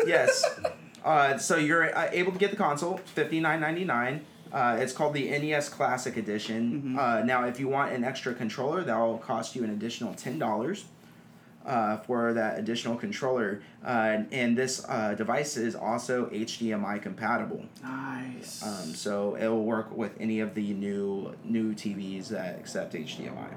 [0.06, 0.44] yes.
[1.04, 4.24] Uh, so you're uh, able to get the console, fifty nine ninety nine.
[4.52, 6.96] Uh, it's called the NES Classic Edition.
[6.98, 10.38] Uh, now, if you want an extra controller, that will cost you an additional ten
[10.38, 10.84] dollars
[11.66, 13.60] uh, for that additional controller.
[13.84, 17.64] Uh, and this uh, device is also HDMI compatible.
[17.82, 18.62] nice.
[18.62, 23.50] Um, so it will work with any of the new new TVs that accept HDMI.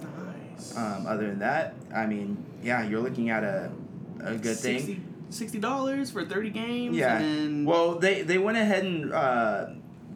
[0.00, 0.76] nice.
[0.76, 3.70] Um, other than that, I mean, yeah, you're looking at a
[4.20, 5.07] a good thing.
[5.30, 6.96] Sixty dollars for thirty games.
[6.96, 7.18] Yeah.
[7.18, 9.66] And Well, they they went ahead and uh,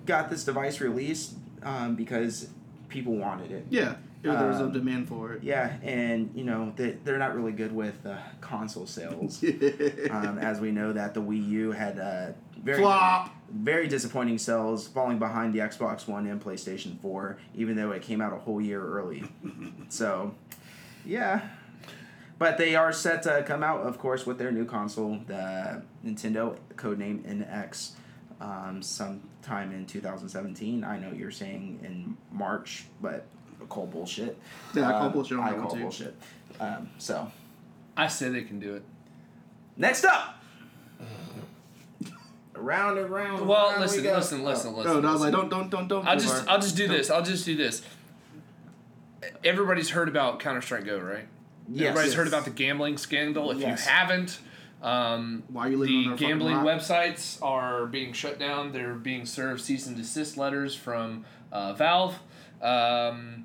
[0.07, 2.49] got this device released um, because
[2.89, 3.67] people wanted it.
[3.71, 5.43] yeah, there there was a um, demand for it.
[5.43, 9.43] Yeah, and you know they they're not really good with uh, console sales.
[10.11, 13.35] um, as we know that the Wii U had uh, very Flop.
[13.51, 18.21] very disappointing sales, falling behind the Xbox One and PlayStation Four, even though it came
[18.21, 19.25] out a whole year early.
[19.89, 20.35] so,
[21.05, 21.43] yeah.
[22.43, 26.57] But they are set to come out, of course, with their new console, the Nintendo
[26.75, 27.91] codename NX,
[28.41, 30.83] um, sometime in 2017.
[30.83, 33.27] I know you're saying in March, but
[33.69, 34.37] call bullshit.
[34.75, 35.83] Yeah, I call Um, bullshit on I call too.
[35.83, 36.17] bullshit.
[36.59, 37.31] Um, so
[37.97, 38.83] I say they can do it.
[39.77, 40.35] next up,
[42.57, 43.47] Around and round.
[43.47, 44.17] Well, round listen, we go.
[44.17, 44.93] listen, listen, listen.
[44.95, 45.23] No, no, listen.
[45.27, 46.09] like, don't, don't, don't, don't.
[46.09, 46.55] I'll just far.
[46.55, 47.09] I'll just do Don't- this.
[47.09, 47.83] I'll just do this.
[49.45, 51.29] Everybody's heard about Counter Strike Go, right?
[51.69, 53.51] Yes, Everybody's heard about the gambling scandal.
[53.51, 53.85] If Yes.
[53.87, 54.39] you haven't,
[54.83, 58.73] um, Why are you the under a fucking gambling websites are being shut down.
[58.73, 62.19] They're being served cease and desist letters from uh, Valve.
[62.61, 63.45] Um,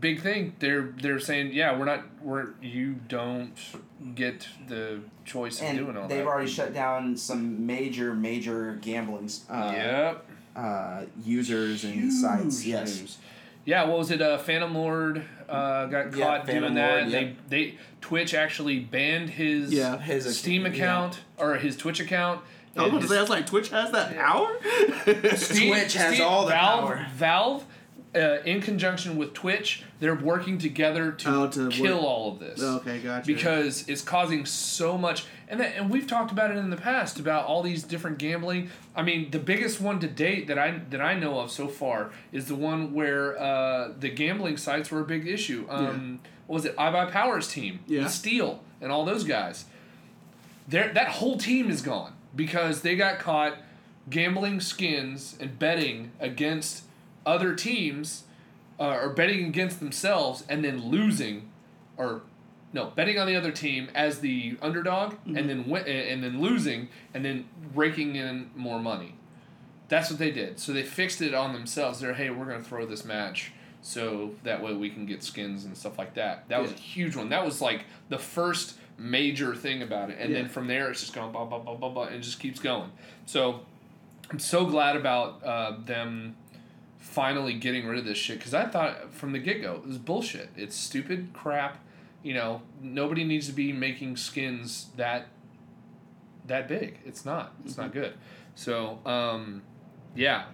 [0.00, 0.54] big thing.
[0.58, 3.54] They're they're saying, yeah, we're not we're you don't
[4.14, 6.08] get the choice of doing all that.
[6.08, 6.26] they've that.
[6.26, 10.24] already shut down some major, major gambling uh, yep.
[10.54, 12.60] uh, users and sites.
[12.60, 13.00] Huge Yes.
[13.00, 13.18] news.
[13.68, 14.22] Yeah, what was it?
[14.22, 17.00] Uh, Phantom Lord uh, got Yeah, caught Phantom doing that.
[17.02, 19.98] Lord, They they Twitch actually banned his Yeah.
[19.98, 20.68] His ac- Steam yeah.
[20.72, 22.40] account or his Twitch account.
[22.78, 24.56] I was And his- say, I was like, Twitch has that power.
[25.36, 27.06] Steam- Twitch has Steam- all the Valve, power.
[27.14, 27.64] Valve,
[28.14, 32.38] uh, in conjunction with Twitch, they're working together to, Oh, to kill work- all of
[32.38, 32.62] this.
[32.62, 33.26] okay, gotcha.
[33.26, 37.18] Because it's causing so much, and that, and we've talked about it in the past
[37.20, 38.70] about all these different gambling.
[38.96, 42.10] I mean, the biggest one to date that I that I know of so far
[42.32, 45.66] is the one where uh, the gambling sites were a big issue.
[45.68, 46.76] Um, What was it?
[46.76, 48.04] iBUYPOWER's team, Yeah.
[48.04, 49.66] with Steel, and all those guys.
[50.66, 53.56] There, that whole team is gone because they got caught
[54.10, 56.84] gambling skins and betting against
[57.28, 58.24] other teams,
[58.80, 61.50] uh, or betting against themselves and then losing,
[61.96, 62.22] or
[62.72, 66.88] no, betting on the other team as the underdog and then win- and then losing
[67.14, 69.14] and then raking in more money.
[69.88, 70.58] That's what they did.
[70.58, 72.00] So they fixed it on themselves.
[72.00, 75.76] They're hey, we're gonna throw this match so that way we can get skins and
[75.76, 76.48] stuff like that.
[76.48, 77.28] That was a huge one.
[77.30, 81.14] That was like the first major thing about it, and then from there it's just
[81.14, 82.90] going blah blah blah blah blah, and it just keeps going.
[83.26, 83.60] So
[84.30, 86.36] I'm so glad about uh, them
[86.98, 89.98] finally getting rid of this shit because I thought from the get go it was
[89.98, 90.50] bullshit.
[90.56, 91.78] It's stupid crap.
[92.22, 95.28] You know, nobody needs to be making skins that
[96.46, 96.98] that big.
[97.04, 97.54] It's not.
[97.64, 98.14] It's not good.
[98.54, 99.62] So, um,
[100.16, 100.46] yeah,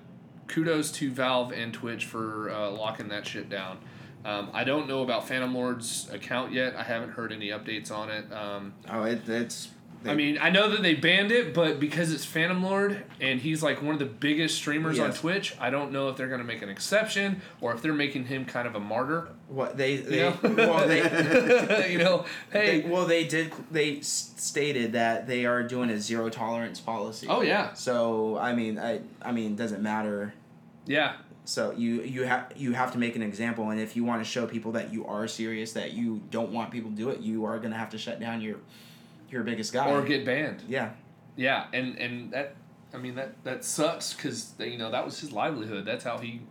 [0.47, 3.79] kudos to Valve and Twitch for uh, locking that shit down.
[4.25, 6.75] Um, I don't know about Phantom Lord's account yet.
[6.77, 8.31] I haven't heard any updates on it.
[8.33, 9.69] Um, Oh, it, it's.
[10.07, 13.63] I mean, I know that they banned it, but because it's Phantom Lord and he's
[13.63, 16.63] like one of the biggest streamers on Twitch, I don't know if they're gonna make
[16.63, 19.29] an exception or if they're making him kind of a martyr.
[19.49, 21.91] what they they You know, well they.
[21.93, 23.53] you know, hey, They, well, they did.
[23.71, 27.27] They stated that they are doing a zero tolerance policy.
[27.29, 30.35] oh yeah, So I mean, I I mean, doesn't matter.
[30.87, 34.23] yeah, So you you have you have to make an example, and if you want
[34.23, 37.21] to show people that you are serious, that you don't want people to do it,
[37.21, 38.57] you are gonna have to shut down your
[39.31, 39.91] your biggest guy.
[39.91, 40.63] or get banned.
[40.69, 40.91] yeah.
[41.37, 42.55] Yeah, and and that,
[42.93, 45.85] I mean that that sucks because you know that was his livelihood.
[45.85, 46.43] That's how he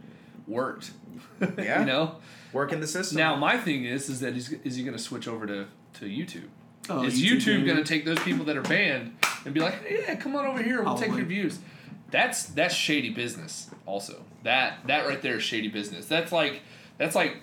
[0.48, 0.92] worked.
[1.58, 1.80] Yeah.
[1.82, 2.16] you know.
[2.52, 3.18] Work in the system.
[3.18, 5.68] Now my thing is, is that he's, is he going to switch over to
[6.00, 6.48] to YouTube?
[6.90, 7.66] Oh, is YouTube, gaming.
[7.66, 10.62] going to take those people that are banned and be like, yeah, come on over
[10.62, 11.20] here, we'll take Probably.
[11.20, 11.60] your views?
[12.12, 13.70] That's that's shady business.
[13.86, 16.08] Also, that that right there is shady business.
[16.08, 16.62] That's like
[16.98, 17.38] that's like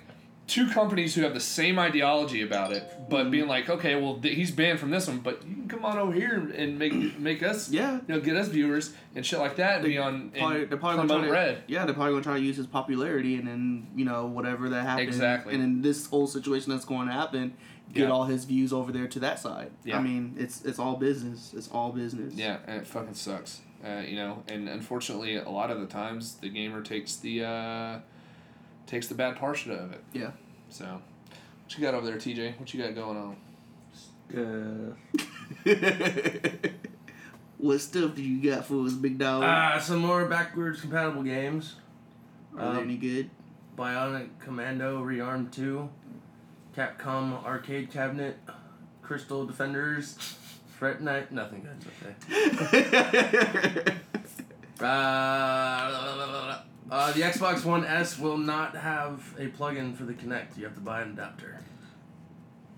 [0.51, 3.31] two companies who have the same ideology about it, but Mm-hmm.
[3.31, 5.97] being like, okay, well th- he's banned from this one, but you can come on
[5.97, 7.95] over here and make make us, Yeah.
[8.07, 10.77] you know, get us viewers and shit like that, and be on Probably, and they're
[10.77, 11.63] probably gonna to, red.
[11.67, 14.83] Yeah, they're probably gonna try to use his popularity, and then you know whatever that
[14.85, 15.07] happens.
[15.07, 15.53] Exactly.
[15.53, 17.53] And in this whole situation that's going to happen,
[17.93, 18.11] get Yeah.
[18.11, 19.71] all his views over there to that side.
[19.83, 19.97] Yeah.
[19.99, 21.53] I mean, it's it's all business.
[21.55, 22.33] It's all business.
[22.35, 23.61] Yeah, and it fucking sucks.
[23.85, 27.99] Uh, you know, and unfortunately, a lot of the times the gamer takes the uh,
[28.87, 30.03] takes the bad portion of it.
[30.13, 30.31] Yeah.
[30.69, 32.59] So, what you got over there, TJ?
[32.59, 33.35] What you got going on?
[34.33, 34.93] Uh,
[37.57, 39.43] what stuff do you got for us, big dog?
[39.43, 41.75] uh, some more backwards compatible games.
[42.57, 43.29] Are they um, any good?
[43.77, 45.89] Bionic Commando Rearmed 2,
[46.75, 48.37] Capcom Arcade Cabinet,
[49.01, 50.17] Crystal Defenders,
[50.77, 51.31] Threat Knight.
[51.31, 51.77] nothing good,
[52.73, 53.95] okay.
[54.81, 56.57] Uh,
[56.89, 60.57] uh, the Xbox One S will not have a plug-in for the Kinect.
[60.57, 61.59] You have to buy an adapter.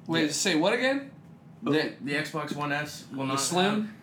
[0.08, 1.12] Wait, say what again?
[1.62, 3.94] The, The Xbox One S will the not Slim?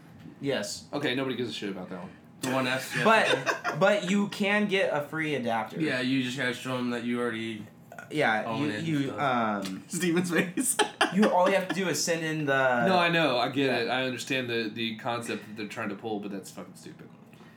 [0.40, 0.84] Yes.
[0.92, 2.11] Okay, nobody gives a shit about that one.
[2.40, 2.94] the One S.
[2.96, 5.78] you have to- But but you can get a free adapter.
[5.80, 7.66] yeah, you just gotta show them that you already.
[8.11, 8.44] Yeah.
[8.46, 9.66] Own You it and you stuff.
[9.66, 10.76] um Steven's face.
[11.14, 12.86] you all you have to do is send in the.
[12.86, 13.88] no, I know, I get it.
[13.90, 17.09] I understand the the concept that they're trying to pull, but that's fucking stupid.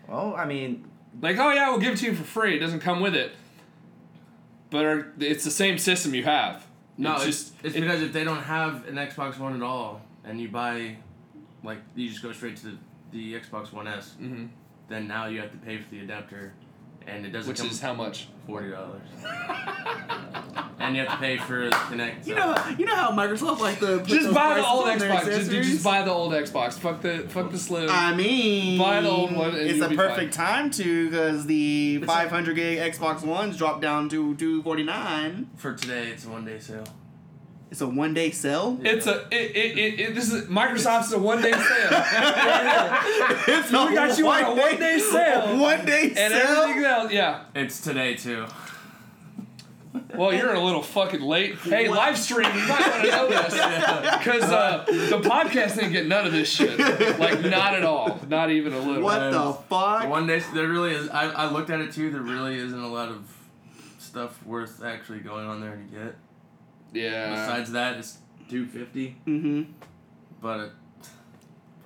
[0.07, 0.85] Well, I mean,
[1.21, 2.55] Like, oh yeah, we'll give it to you for free.
[2.55, 3.31] It doesn't come with it,
[4.69, 6.65] but are, it's the same system you have.
[6.97, 9.61] No, it's it's, just it's it- because if they don't have an Xbox One at
[9.61, 10.97] all, and you buy,
[11.63, 12.77] like, you just go straight to the,
[13.11, 14.49] the Xbox One S, Mhm.
[14.89, 16.53] then now you have to pay for the adapter,
[17.07, 18.27] and it doesn't which come is how much?
[18.47, 19.01] forty dollars.
[20.83, 22.25] and you have to pay for the Kinect.
[22.27, 24.99] You so- know, you know how Microsoft like to put Just buy the old Xbox.
[24.99, 25.71] Just, accessories?
[25.71, 26.73] just buy the old Xbox.
[26.73, 27.89] Fuck the fuck the slim.
[27.89, 32.55] I mean, Buy the old one it's a be perfect time to because the 500
[32.55, 35.49] gig Xbox Ones dropped down to 249.
[35.55, 36.85] For today, it's a one day sale.
[37.71, 38.77] It's a one day sale.
[38.83, 41.89] It's a it, it, it, it this is Microsoft's a one day sale.
[43.47, 45.57] it's we got you on a one day sale.
[45.59, 46.35] One day and sale.
[46.35, 47.45] everything else, yeah.
[47.55, 48.45] It's today too.
[50.15, 51.55] Well, you're a little fucking late.
[51.57, 53.53] Hey, live stream, you might want to know this
[54.19, 56.77] because uh, the podcast didn't get none of this shit.
[57.19, 58.19] Like, not at all.
[58.27, 59.03] Not even a little.
[59.03, 60.07] What the The fuck?
[60.09, 61.09] one day there really is.
[61.09, 62.11] I, I looked at it too.
[62.11, 63.27] There really isn't a lot of
[63.99, 66.15] stuff worth actually going on there to get.
[66.93, 67.31] Yeah.
[67.31, 68.17] Besides that, it's
[68.49, 69.17] two fifty.
[69.25, 69.71] Mm-hmm.
[70.41, 70.71] But it,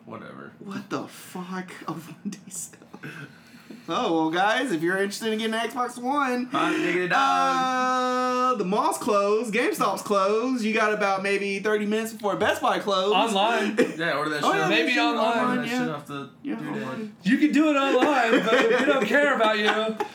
[0.05, 0.51] whatever.
[0.59, 1.71] What the fuck?
[1.87, 2.79] A one day sale.
[3.89, 7.17] Oh well, guys, if you're interested in getting an Xbox One, Hot diggity dog.
[7.17, 10.63] uh, the mall's closed, GameStop's closed.
[10.63, 13.13] You got about maybe 30 minutes before Best Buy closed.
[13.15, 13.77] Online.
[13.97, 14.61] yeah, order that Oh, shit.
[14.61, 15.79] yeah, Maybe shit, online, order that yeah.
[15.79, 16.83] shit off the Yeah, due date.
[16.83, 17.15] online.
[17.23, 19.65] You can do it online, but we don't care about you.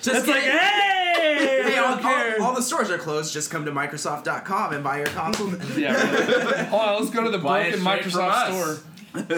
[0.03, 0.59] Just it's like, kidding.
[0.59, 3.33] hey, Hey, all, all, all the stores are closed.
[3.33, 5.55] Just come to Microsoft.com and buy your console.
[5.79, 6.65] yeah, really.
[6.65, 8.79] Hold on, let's go to the Buy it broken Microsoft store.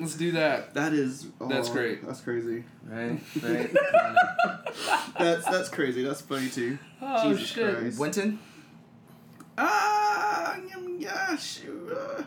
[0.00, 0.74] Let's do that.
[0.74, 1.26] That is.
[1.40, 2.06] oh, That's great.
[2.06, 2.64] That's crazy.
[2.86, 3.74] Right, right.
[5.18, 6.02] That's that's crazy.
[6.04, 6.78] That's funny too.
[7.02, 7.76] Oh Jesus shit.
[7.78, 7.98] Christ.
[7.98, 8.38] Winton?
[9.56, 11.90] Ah, um, yeah, shoot.
[11.92, 12.22] Uh,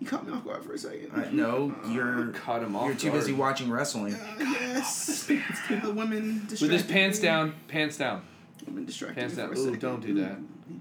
[0.00, 1.10] you caught me off guard for a second.
[1.14, 2.86] Uh, no, you're Caught him off.
[2.86, 3.20] you're too guard.
[3.20, 4.14] busy watching wrestling.
[4.14, 5.26] Uh, yes.
[5.30, 6.92] Let's keep the women With his distracted.
[6.92, 8.22] pants down, pants down,
[8.66, 9.16] Women distracted.
[9.20, 9.56] pants down.
[9.56, 10.36] Ooh, don't do that.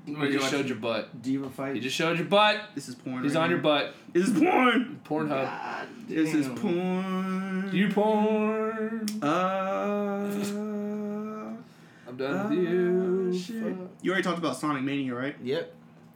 [0.06, 1.22] What You just showed your butt.
[1.22, 1.76] Diva fight.
[1.76, 2.62] You just showed your butt.
[2.76, 3.24] This is porn.
[3.24, 3.94] He's right on your butt.
[4.14, 5.02] This is porn.
[5.04, 5.30] Pornhub.
[5.30, 6.56] God This is damn.
[6.58, 7.70] porn.
[7.74, 9.06] You porn.
[9.24, 10.30] Uh.
[12.08, 13.40] I'm done uh, with you.
[13.40, 13.76] shit.
[14.02, 15.36] You already talked about Sonic Mania, right?
[15.44, 15.74] Yep.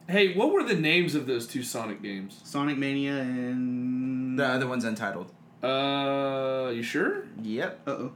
[0.10, 2.40] Hey, what were the names of those two Sonic games?
[2.44, 4.38] Sonic Mania and.
[4.40, 5.32] The other one's untitled.
[5.64, 7.24] Uh, you sure?
[7.42, 7.82] Yep.
[7.88, 8.12] Uh oh.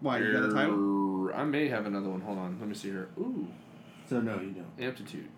[0.00, 1.26] Why you got a title?
[1.28, 2.20] Er, I may have another one.
[2.20, 2.56] Hold on.
[2.60, 3.08] Let me see here.
[3.18, 3.48] Ooh,
[4.08, 4.86] So no, you don't.
[4.86, 5.28] amplitude.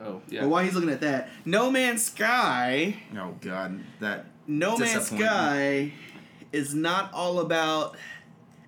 [0.00, 0.42] Oh yeah.
[0.42, 2.96] Well, while he's looking at that, No Man's Sky.
[3.16, 4.26] Oh God, that.
[4.46, 5.92] No Man's Sky
[6.52, 7.96] is not all about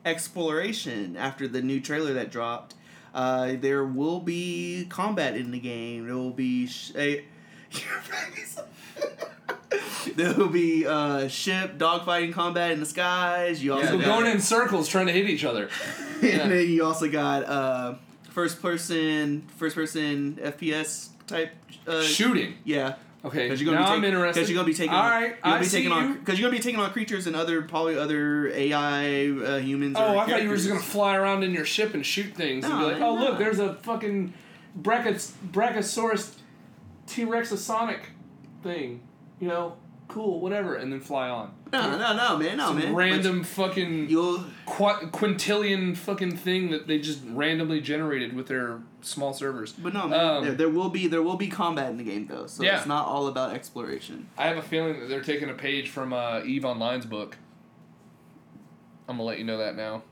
[0.04, 2.74] exploration after the new trailer that dropped.
[3.14, 6.06] Uh, there will be combat in the game.
[6.06, 7.24] There will be sh- a.
[10.16, 13.62] there will be uh, ship dogfighting combat in the skies.
[13.62, 15.68] You also People got, going in circles trying to hit each other.
[16.22, 17.94] and then you also got uh,
[18.32, 21.52] first person first person FPS type.
[21.86, 22.54] Uh, Shooting.
[22.64, 23.44] Yeah, Okay.
[23.44, 24.34] because you're gonna now be I'm interested.
[24.40, 24.94] Because you're gonna be taking.
[24.94, 25.20] All on.
[25.22, 26.14] You're gonna I be see taking on you.
[26.14, 29.96] because you're gonna be taking on creatures and other probably other AI uh, humans.
[29.98, 32.64] Oh, I thought you were just gonna fly around in your ship and shoot things
[32.64, 33.24] and be like, oh no.
[33.24, 34.32] look, there's a fucking
[34.80, 36.36] Brachiosaurus
[37.06, 38.10] T Rex Sonic
[38.62, 39.02] thing.
[39.40, 39.76] You know,
[40.12, 41.52] cool, whatever, and then fly on.
[41.72, 42.94] No, no, no, man, no, Some man.
[42.94, 49.32] random But fucking qu- quintillion fucking thing that they just randomly generated with their small
[49.32, 49.72] servers.
[49.72, 50.20] but no, man.
[50.20, 52.76] Um, there, there will be there will be combat in the game though, so Yeah.
[52.78, 54.28] it's not all about exploration.
[54.36, 57.38] I have a feeling that they're taking a page from uh, Eve Online's book.
[59.08, 60.02] I'm gonna let you know that now.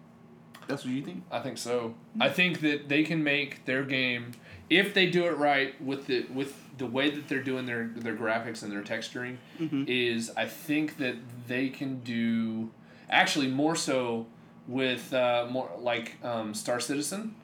[0.67, 1.25] That's what you think?
[1.31, 1.95] I think so.
[2.21, 4.33] I think that they can make their game
[4.69, 8.17] if they do it right with the with the way that they're doing their their
[8.17, 9.85] graphics and their texturing Mhm.
[9.87, 11.17] is I think that
[11.47, 12.71] they can do
[13.11, 14.27] actually more so
[14.67, 17.35] with uh, more like um, Star Citizen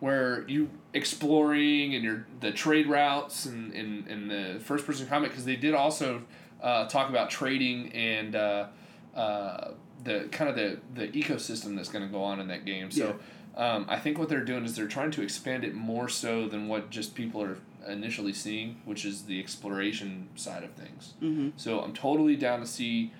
[0.00, 5.30] where you exploring and your the trade routes and, and, and the first person combat
[5.30, 6.22] because they did also
[6.62, 8.66] uh, talk about trading and uh,
[9.14, 12.90] uh, the kind of the, the ecosystem that's going to go on in that game.
[12.90, 13.16] So
[13.56, 16.66] um, I think what they're doing is they're trying to expand it more so than
[16.68, 17.58] what just people are
[17.88, 21.14] initially seeing, which is the exploration side of things.
[21.22, 21.50] Mm-hmm.
[21.56, 23.12] So I'm totally down to see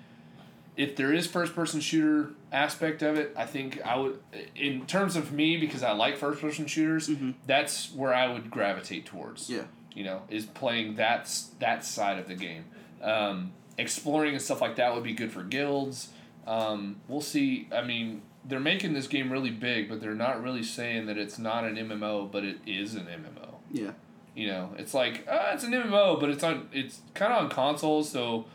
[0.75, 3.33] if there is first person shooter aspect of it.
[3.37, 4.19] I think I would,
[4.55, 7.35] in terms of me, because I like first person shooters, Mhm.
[7.45, 9.49] that's where I would gravitate towards.
[9.49, 9.63] Yeah.
[9.93, 12.65] You know, is playing that that side of the game.
[13.01, 16.09] Um, exploring and stuff like that would be good for guilds.
[16.47, 17.67] Um, we'll see.
[17.71, 21.37] I mean, they're making this game really big, but they're not really saying that it's
[21.37, 23.55] not an MMO, but it is an MMO.
[23.71, 23.91] Yeah.
[24.35, 27.49] You know, it's like uh, it's an MMO, but it's on it's kind of on
[27.49, 28.45] consoles, so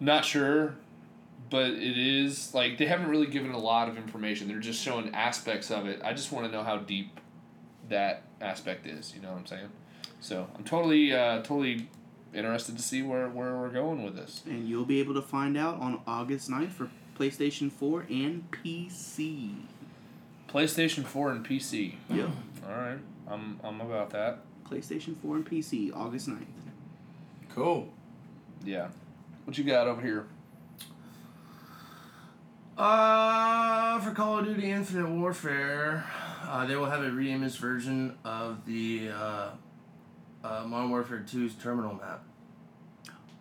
[0.00, 0.74] not sure.
[1.48, 4.48] But it is like they haven't really given a lot of information.
[4.48, 6.00] They're just showing aspects of it.
[6.04, 7.20] I just want to know how deep
[7.88, 9.14] that aspect is.
[9.14, 9.68] You know what I'm saying?
[10.20, 11.88] So I'm totally uh, totally
[12.34, 14.42] interested to see where, where we're going with this.
[14.44, 19.52] And you'll be able to find out on August 9th for PlayStation 4 and PC.
[20.48, 21.94] PlayStation Four and PC.
[22.08, 22.30] Yep.
[22.66, 22.98] All right,
[23.28, 24.38] I'm I'm about that.
[24.68, 26.46] PlayStation 4 and PC, August 9th.
[27.54, 27.88] Cool.
[28.64, 28.88] Yeah.
[29.44, 30.26] What you got over here?
[32.76, 36.04] Uh, for Call of Duty Infinite Warfare,
[36.42, 39.50] uh, they will have a reimaged version of the uh,
[40.44, 42.24] uh, Modern Warfare 2's terminal map.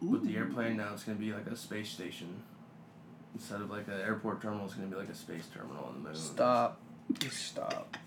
[0.01, 2.43] With the airplane now, it's going to be like a space station.
[3.33, 5.95] Instead of like an airport terminal, it's going to be like a space terminal on
[5.95, 6.15] the moon.
[6.15, 6.79] Stop.
[7.19, 7.97] Just stop.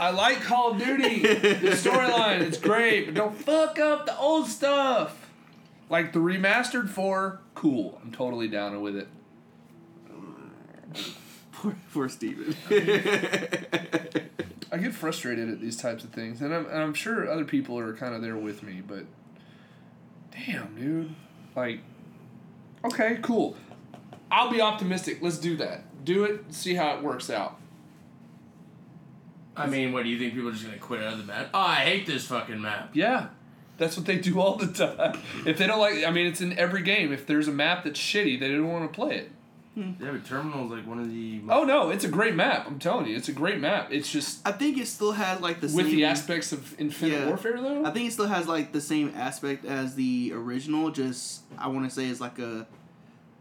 [0.00, 1.20] I like Call of Duty.
[1.20, 1.28] the
[1.72, 5.30] storyline, it's great, but don't fuck up the old stuff.
[5.90, 8.00] Like the remastered four, cool.
[8.02, 9.08] I'm totally down with it.
[11.52, 12.54] Poor, poor Steven.
[14.70, 17.78] I get frustrated at these types of things, and I'm, and I'm sure other people
[17.78, 19.06] are kind of there with me, but
[20.30, 21.14] damn, dude.
[21.56, 21.80] Like,
[22.84, 23.56] okay, cool.
[24.30, 25.18] I'll be optimistic.
[25.22, 26.04] Let's do that.
[26.04, 27.58] Do it, see how it works out.
[29.58, 31.24] I mean, what do you think people are just going to quit out of the
[31.24, 31.50] map?
[31.54, 32.90] Oh, I hate this fucking map.
[32.94, 33.28] Yeah.
[33.76, 35.20] That's what they do all the time.
[35.46, 37.12] If they don't like, I mean, it's in every game.
[37.12, 39.30] If there's a map that's shitty, they don't want to play it.
[39.74, 39.92] Hmm.
[40.02, 41.40] Yeah, but terminal is like one of the.
[41.48, 42.66] Oh no, it's a great map.
[42.66, 43.92] I'm telling you, it's a great map.
[43.92, 47.12] It's just I think it still has like the with same the aspects of Infinite
[47.12, 47.26] Yeah.
[47.28, 47.84] Warfare though.
[47.84, 50.90] I think it still has like the same aspect as the original.
[50.90, 52.66] Just I want to say it's like a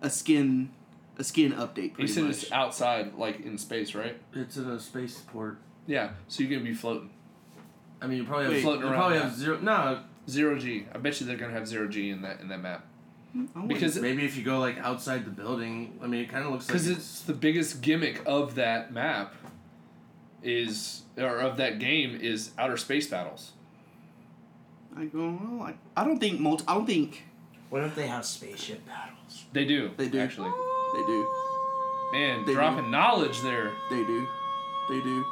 [0.03, 0.70] a skin
[1.18, 1.78] a skin update.
[1.84, 2.43] you Pretty said much.
[2.43, 4.15] it's outside, like in space, right?
[4.34, 5.57] It's in a spaceport.
[5.88, 6.12] Yeah.
[6.28, 7.10] So you're gonna be floating
[8.02, 8.52] I mean, you probably have.
[8.52, 9.24] Wait, you floating around probably that.
[9.26, 9.60] have zero.
[9.60, 10.86] No, zero G.
[10.94, 12.86] I bet you they're gonna have zero G in that in that map
[13.34, 13.68] wait.
[13.68, 16.00] because maybe if you go like outside the building.
[16.02, 16.74] I mean, it kind of looks like.
[16.74, 19.34] because it's the biggest gimmick of that map
[20.44, 23.54] is or of that game is outer space battles.
[24.96, 25.40] I go.
[25.42, 26.64] Well, I, I don't think multi.
[26.68, 27.24] I don't think
[27.70, 29.46] What if they have spaceship battles?
[29.54, 29.92] They do.
[29.98, 30.20] They do.
[30.20, 30.50] actually.
[30.94, 31.28] they do.
[32.14, 32.54] Man, They do.
[32.54, 33.72] dropping knowledge there.
[33.90, 34.28] They do.
[34.90, 35.26] They do.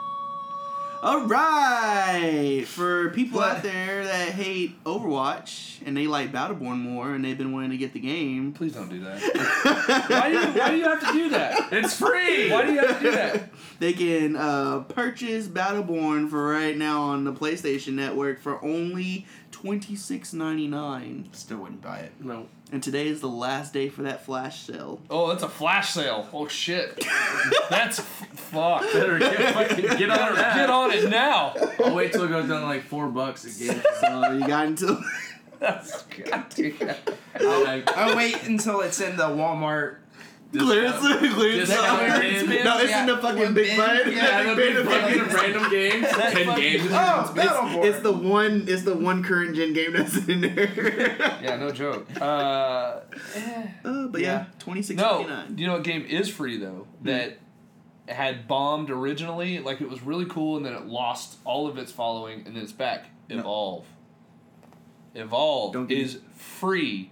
[1.06, 7.24] All right, for people out there that hate Overwatch and they like Battleborn more and
[7.24, 9.22] they've been wanting to get the game, Please don't do that.
[10.10, 11.72] why do you Why do you have to do that?
[11.72, 12.52] It's free.
[12.52, 13.50] Why do you have to do that?
[13.80, 19.96] they can uh, purchase Battleborn for right now on the PlayStation Network for only twenty
[19.96, 21.30] six ninety nine.
[21.34, 22.14] Still wouldn't buy it.
[22.20, 22.48] No.
[22.72, 25.00] And today is the last day for that flash sale.
[25.10, 26.28] Oh, that's a flash sale.
[26.34, 27.00] Oh shit.
[27.70, 28.82] That's f- fuck.
[28.92, 31.54] Better get, fucking get on Better get on it now.
[31.84, 33.82] I'll wait till it goes down to like four bucks again.
[34.02, 35.00] So you got until
[35.60, 36.96] That's goddamn.
[37.40, 39.98] I'll, I'll wait until it's in the Walmart.
[40.52, 41.70] Clearance, clearance.
[41.70, 42.50] Discount No, bin.
[42.50, 43.02] it's Yeah.
[43.02, 43.78] in the fucking One big bin.
[43.78, 44.12] button.
[44.14, 46.08] Yeah, the Big big fucking- fucking random games.
[46.10, 46.90] Ten games.
[46.92, 47.86] Oh, It's, Battleborn.
[47.86, 48.66] it's the one.
[48.68, 51.16] It's the one current gen game that's in there.
[51.44, 52.08] Yeah, no joke.
[52.20, 53.00] Uh,
[53.86, 54.46] Uh, but yeah, Yeah.
[54.60, 55.56] twenty six no, ninety nine.
[55.56, 56.88] do you know what game is free though?
[57.04, 57.38] That
[58.08, 59.60] had bombed originally.
[59.60, 62.64] Like it was really cool, and then it lost all of its following, and then
[62.64, 63.06] it's back.
[63.30, 63.40] No.
[63.40, 63.86] Evolve.
[65.14, 67.10] Evolve Don't get- is free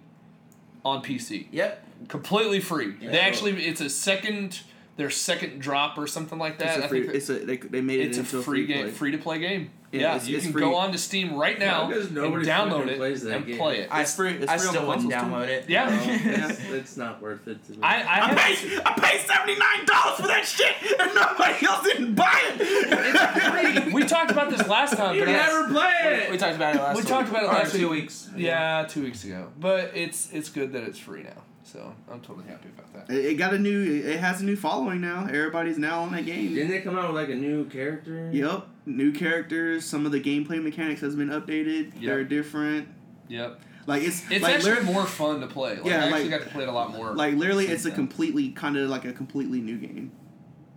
[0.83, 1.47] on PC.
[1.51, 1.85] Yep.
[2.07, 2.95] Completely free.
[2.99, 3.11] Yeah.
[3.11, 4.61] They actually it's a second
[4.95, 6.75] their second drop or something like that.
[6.75, 6.99] It's a I free.
[7.01, 7.33] think that- It's a.
[7.45, 9.71] They, they made it it's a free, game, free to play game.
[9.91, 10.61] Yeah, Yeah, it's- you it's can free.
[10.61, 13.57] go on to Steam right now because and download it plays that and game.
[13.57, 13.87] play it.
[13.91, 15.35] I, It's free- it's I free still wouldn't consoles, too.
[15.35, 15.67] download it.
[15.67, 15.89] Yeah.
[15.89, 16.47] Yeah.
[16.51, 17.79] It's, it's not worth it to me.
[17.81, 18.81] I, I, I paid.
[18.85, 22.61] I paid seventy nine dollars for that shit, and nobody else didn't buy it.
[22.61, 23.93] It's free.
[23.93, 26.39] We talked about this last time, you but I- never play We it.
[26.39, 27.09] talked about it last We week.
[27.09, 28.01] talked about it Or last two week.
[28.03, 28.29] weeks.
[28.35, 29.49] yeah, two weeks ago.
[29.59, 33.13] But it's it's good that it's free now, so I'm totally happy about that.
[33.13, 34.03] It it got a new.
[34.05, 35.25] It has a new following now.
[35.25, 36.53] Everybody's now on that game.
[36.53, 38.29] Didn't they come out with like a new character?
[38.33, 39.85] Yep, new characters.
[39.85, 41.99] Some of the gameplay mechanics has been updated.
[42.01, 42.87] They're different.
[43.29, 45.77] Yep, Like it's, it's like actually lit- more fun to play.
[45.77, 47.15] Like, Yeah, I actually like- got to play it a lot more.
[47.15, 47.95] like literally, it's a Yeah.
[47.95, 50.11] completely kind of like a completely new game.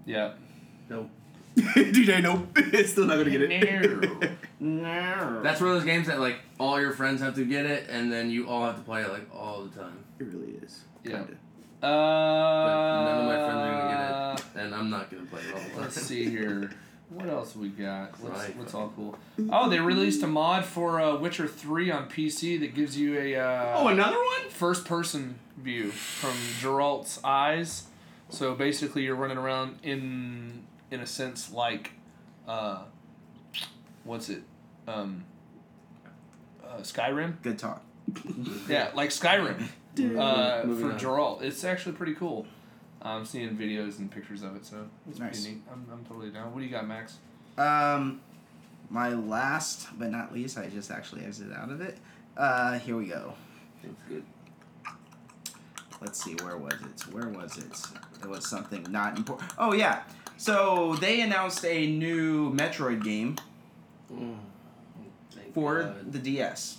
[0.06, 0.32] yeah,
[0.88, 1.10] Nope.
[1.56, 4.30] DJ, nope, it's still not gonna get it.
[4.58, 5.40] No.
[5.42, 8.10] That's one of those games that like all your friends have to get it, and
[8.10, 9.98] then you all have to play it like all the time.
[10.18, 10.80] it really is.
[11.04, 11.12] Yeah.
[11.18, 11.32] Kinda.
[11.82, 11.86] uh,
[12.66, 15.54] But none of my friends are gonna get it, and I'm not gonna play it
[15.54, 15.80] all the time.
[15.82, 16.70] Let's see here.
[17.10, 18.18] What else we got?
[18.20, 18.56] What's, Right.
[18.56, 19.16] what's all cool?
[19.50, 23.36] Oh, they released a mod for uh, Witcher 3 on PC that gives you a
[23.36, 24.48] uh, Oh, another one?
[24.50, 27.84] first person view from Geralt's eyes.
[28.30, 31.92] So basically, you're running around in in a sense like,
[32.46, 32.82] uh,
[34.04, 34.42] what's it?
[34.86, 35.24] Um,
[36.64, 37.42] uh, Skyrim.
[37.42, 37.82] Good talk.
[38.68, 39.62] Yeah, like Skyrim
[40.18, 40.98] uh, for Moving on.
[40.98, 41.42] Geralt.
[41.42, 42.46] It's actually pretty cool.
[43.02, 45.40] I'm seeing videos and pictures of it, so it's Nice.
[45.42, 45.64] pretty neat.
[45.72, 46.52] I'm, I'm totally down.
[46.52, 47.18] What do you got, Max?
[47.58, 48.20] Um,
[48.90, 51.98] my last but not least, I just actually exited out of it.
[52.36, 53.34] Uh, here we go.
[53.82, 54.24] It's good.
[56.00, 57.12] Let's see, where was it?
[57.14, 57.64] Where was it?
[58.22, 59.50] It was something not important.
[59.58, 60.02] Oh yeah.
[60.36, 63.36] So they announced a new Metroid game.
[64.12, 64.36] Mm.
[65.54, 66.12] for God.
[66.12, 66.78] the DS.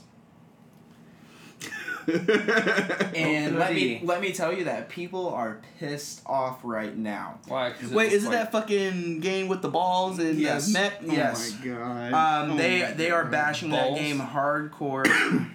[2.07, 7.39] And let me let me tell you that people are pissed off right now.
[7.47, 7.73] Why?
[7.91, 10.71] Wait, is it like- that fucking game with the balls and Yes.
[10.71, 10.93] the?
[11.05, 11.55] Oh Yes.
[11.59, 12.13] my god.
[12.13, 15.05] Um, Oh they my they are bashing that game hardcore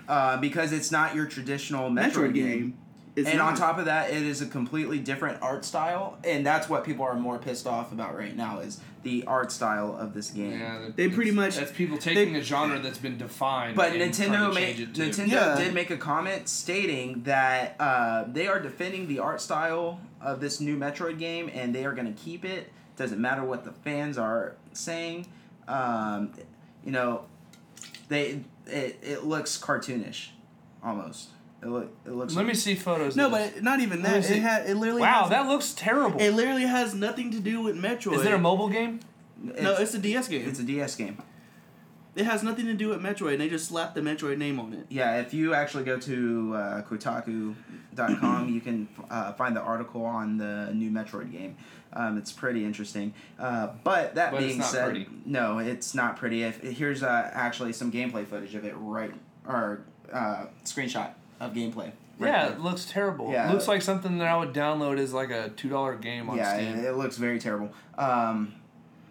[0.08, 2.48] uh, because it's not your traditional Metroid, Metroid game.
[2.58, 2.78] game.
[3.14, 6.68] It's and on top of that, it is a completely different art style, and that's
[6.70, 10.30] what people are more pissed off about right now is the art style of this
[10.30, 10.58] game.
[10.60, 13.76] Yeah, They pretty much- That's people taking a genre that's been defined.
[13.76, 15.54] But Nintendo made change it to- Nintendo Yeah.
[15.56, 20.58] did make a comment stating that uh, they are defending the art style of this
[20.60, 22.72] new Metroid game, and they are going to keep it.
[22.96, 25.26] Doesn't matter what the fans are saying.
[25.68, 26.32] Um,
[26.84, 27.24] you know,
[28.08, 30.28] they it, it looks cartoonish,
[30.82, 31.28] almost.
[31.62, 32.34] It look it looks.
[32.34, 33.14] Let me see photos.
[33.16, 33.52] No, of this.
[33.54, 34.24] but not even Let me that.
[34.26, 34.34] see.
[34.34, 35.02] It had it literally.
[35.02, 36.20] wow, has, that looks terrible.
[36.20, 38.14] It literally has nothing to do with Metroid.
[38.14, 39.00] Is there a mobile game?
[39.40, 40.48] No, it's a DS game.
[40.48, 41.18] it's a DS game.
[42.14, 43.38] it has nothing to do with Metroid.
[43.38, 44.86] They just slapped the Metroid name on it.
[44.88, 50.38] Yeah, if you actually go to uh, Kotaku.com, you can uh, find the article on
[50.38, 51.56] the new Metroid game.
[51.92, 53.14] Um, it's pretty interesting.
[53.38, 55.06] Uh, but that But it's being not said, pretty.
[55.26, 56.42] no, it's not pretty.
[56.42, 59.12] If here's uh, actually some gameplay footage of it, right
[59.46, 59.82] or
[60.12, 61.10] uh, screenshot
[61.44, 61.92] of gameplay.
[62.18, 62.52] right yeah, there.
[62.56, 63.30] it looks terrible.
[63.32, 63.50] Yeah.
[63.52, 66.54] Looks like something that I would download as like a two dollar game on yeah,
[66.54, 66.78] Steam.
[66.78, 67.72] it, it looks very terrible.
[67.98, 68.54] Um,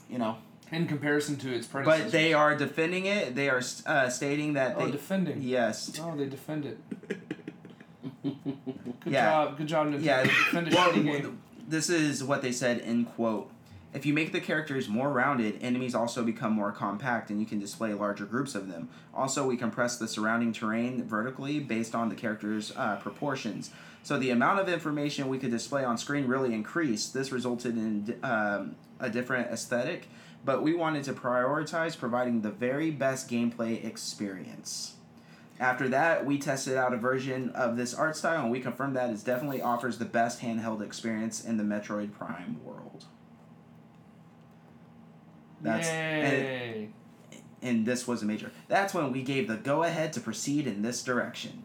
[0.10, 0.38] you know,
[0.72, 2.04] in comparison to its predecessor.
[2.04, 3.36] but they are defending it.
[3.36, 5.42] They are uh, stating that they oh they defending.
[5.42, 6.00] yes.
[6.02, 6.78] Oh, they defend it.
[8.24, 9.30] Good Yeah.
[9.32, 10.04] job, good job, Nintendo.
[10.04, 11.42] Yeah, defend a well, shitty game.
[11.68, 13.50] this is what they said in quote.
[13.94, 17.60] If you make the characters more rounded, enemies also become more compact and you can
[17.60, 18.88] display larger groups of them.
[19.14, 23.72] Also, we compress the surrounding terrain vertically based on the character's uh, proportions.
[24.04, 27.14] So the amount of information we could display on screen really increased.
[27.14, 30.08] This resulted in um, a different aesthetic,
[30.46, 34.96] but we wanted to prioritize providing the very best gameplay experience.
[35.60, 39.12] After that, we tested out a version of this art style, and we confirmed that
[39.12, 43.06] it definitely offers the best handheld experience in the Metroid Prime world.
[45.62, 46.90] That's and, Yay.
[47.62, 48.52] and this was a major.
[48.68, 51.64] That's when we gave the go ahead to proceed in this direction.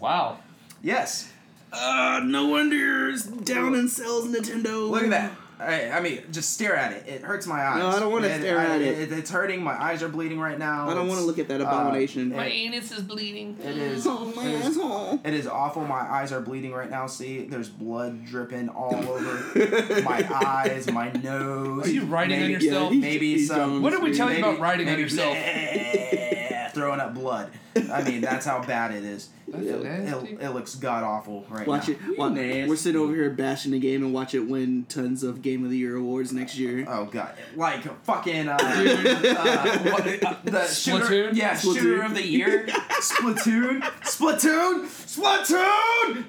[0.00, 0.38] Wow.
[0.82, 1.30] Yes,
[1.72, 4.90] Uh, no wonder it's down in sales, Nintendo.
[4.90, 5.32] look at that.
[5.62, 7.04] I, I mean, just stare at it.
[7.06, 7.78] It hurts my eyes.
[7.78, 9.12] No, I don't wanna stare I- at it.
[9.12, 9.62] It's hurting.
[9.62, 10.88] My eyes are bleeding right now.
[10.88, 12.30] I don't want to look at that uh, abomination.
[12.30, 13.56] My anus is bleeding.
[13.62, 14.06] It is.
[14.06, 15.20] oh, my it is- asshole.
[15.24, 15.84] It is awful.
[15.84, 17.06] My eyes are bleeding right now.
[17.06, 21.86] See, there's blood dripping all over my eyes, my nose.
[21.86, 22.92] Are you writing on maybe, yourself?
[22.92, 23.82] he's- Maybe he's some.
[23.82, 24.28] What did we screen.
[24.28, 25.36] tell you about writing on yourself?
[26.72, 27.50] bleh, throwing up blood.
[27.92, 29.28] I mean, that's how bad it is.
[29.48, 29.76] That's Yeah.
[29.82, 30.32] nasty.
[30.34, 31.94] It, it looks god awful right Watch now.
[31.94, 32.18] it.
[32.18, 32.68] Watch, nasty.
[32.68, 35.70] we're sitting over here bashing the game and watch it win tons of Game of
[35.70, 36.86] the Year awards next year.
[36.88, 41.34] Oh god, like fucking uh, uh, what, uh, the shooter, Splatoon?
[41.36, 41.74] yeah, Splatoon.
[41.74, 42.66] shooter of the year,
[43.00, 46.24] Splatoon, Splatoon, Splatoon.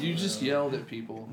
[0.00, 1.28] You just yelled at people.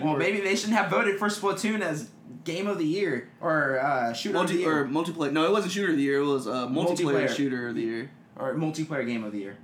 [0.00, 2.08] Well, maybe they shouldn't have voted for Splatoon as
[2.44, 5.32] game of the year or uh, shooter of the Multi or multiplayer?
[5.32, 6.18] No, it wasn't shooter of the year.
[6.20, 7.36] It was uh, multiplayer, Multiplayer.
[7.36, 8.10] shooter of the year.
[8.36, 9.56] or multiplayer game of the year.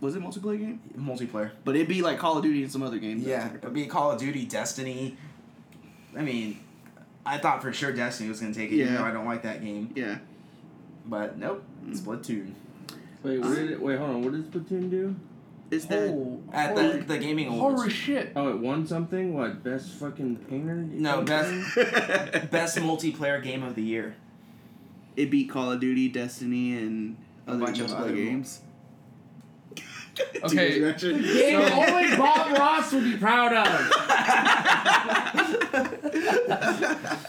[0.00, 0.80] Was it multiplayer game?
[0.96, 1.50] Multiplayer.
[1.64, 3.24] But it'd be like Call of Duty and some other games.
[3.24, 5.16] Yeah, it'd be Call of Duty, Destiny.
[6.16, 6.60] I mean,
[7.26, 8.98] I thought for sure Destiny was gonna take it, even Yeah.
[9.00, 9.90] though I don't like that game.
[9.96, 10.18] Yeah.
[11.04, 12.52] But nope, Splatoon.
[13.24, 14.22] Wait, what did it, wait, hold on.
[14.22, 15.16] What did Splatoon do?
[15.70, 16.08] It's that.
[16.10, 17.80] Oh, At holy, the the gaming awards.
[17.82, 18.32] holy shit.
[18.34, 19.34] Oh, it won something.
[19.34, 20.74] What best fucking painter?
[20.76, 21.50] No, best
[22.50, 24.16] best multiplayer game of the year.
[25.16, 27.16] it beat Call of Duty, Destiny, and
[27.46, 28.60] A other bunch of multiplayer other games.
[30.42, 30.80] Okay.
[30.80, 31.22] Dude's reaction.
[31.22, 33.68] Game only Bob Ross would be proud of.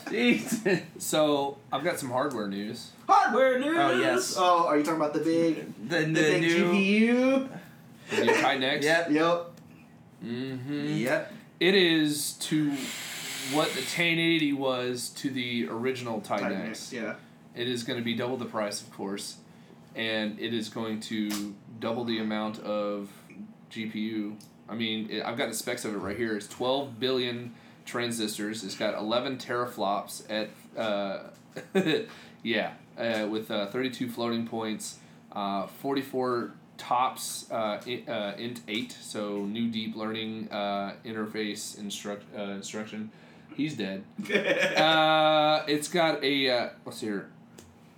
[0.10, 0.80] Jesus.
[0.98, 2.90] So I've got some hardware news.
[3.08, 3.78] Hardware news.
[3.80, 4.36] Oh, yes.
[4.38, 5.56] Oh, are you talking about the big,
[5.88, 6.66] The, the, the big new.
[6.74, 7.50] GPU?
[8.10, 8.86] Titan X.
[8.86, 9.12] Yep.
[9.12, 9.52] Yep.
[10.24, 10.88] Mm-hmm.
[10.98, 11.34] Yep.
[11.60, 12.72] It is to
[13.52, 16.94] what the 1080 was to the original Titan, X.
[16.94, 17.16] Yeah.
[17.56, 19.38] It is going to be double the price, of course,
[19.96, 23.12] and it is going to double the amount of
[23.72, 24.36] GPU.
[24.68, 26.36] I mean, it, I've got the specs of it right here.
[26.38, 27.56] It's 12 billion
[27.86, 28.64] transistors.
[28.64, 30.50] It's got 11 teraflops at,
[30.80, 31.30] uh,
[32.44, 35.00] yeah, uh, with uh, 32 floating points,
[35.32, 42.42] uh, 44 tops, uh, uh, int 8, so new deep learning uh, interface instruct, uh,
[42.42, 43.12] instruction.
[43.56, 44.04] He's dead.
[44.80, 47.30] Uh, it's got a uh, what's here?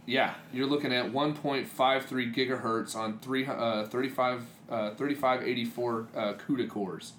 [0.07, 7.13] Yeah, you're looking at 1.53 gigahertz on three uh, 35 uh, 3584 uh, CUDA cores.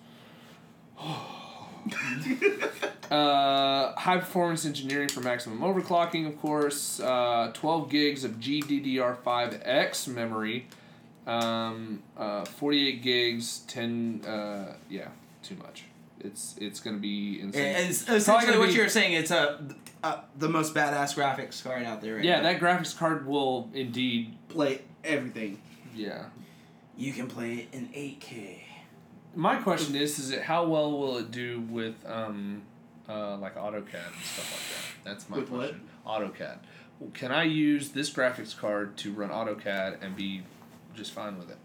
[3.10, 6.98] Uh, high performance engineering for maximum overclocking, of course.
[6.98, 10.66] Uh, 12 gigs of GDDR5X memory.
[11.26, 14.22] Um, uh, 48 gigs, 10.
[14.26, 15.08] Uh, yeah,
[15.42, 15.84] too much.
[16.20, 17.74] It's it's gonna be insane.
[17.88, 19.14] It's essentially what be- you're saying.
[19.14, 19.60] It's a,
[20.04, 22.16] uh the most badass graphics card out there.
[22.16, 22.42] Right yeah, now.
[22.44, 24.36] that graphics card will indeed.
[24.48, 25.60] Play everything.
[25.96, 26.26] Yeah.
[26.96, 28.60] you can play it in 8K.
[29.34, 32.62] My question is: Is it how well will it do with um,
[33.08, 35.10] uh, like AutoCAD and stuff like that?
[35.10, 35.70] That's my With what?
[35.70, 35.88] question.
[36.06, 36.58] AutoCAD.
[37.14, 40.42] Can I use this graphics card to run AutoCAD and be
[40.94, 41.58] just fine with it?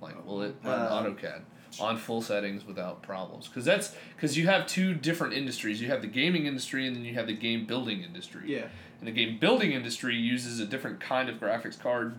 [0.00, 1.42] Like, will it run Uh, AutoCAD
[1.80, 3.48] on full settings without problems?
[3.48, 5.80] Because that's because you have two different industries.
[5.80, 8.42] You have the gaming industry and then you have the game building industry.
[8.46, 8.68] Yeah.
[9.00, 12.16] And the game building industry uses a different kind of graphics card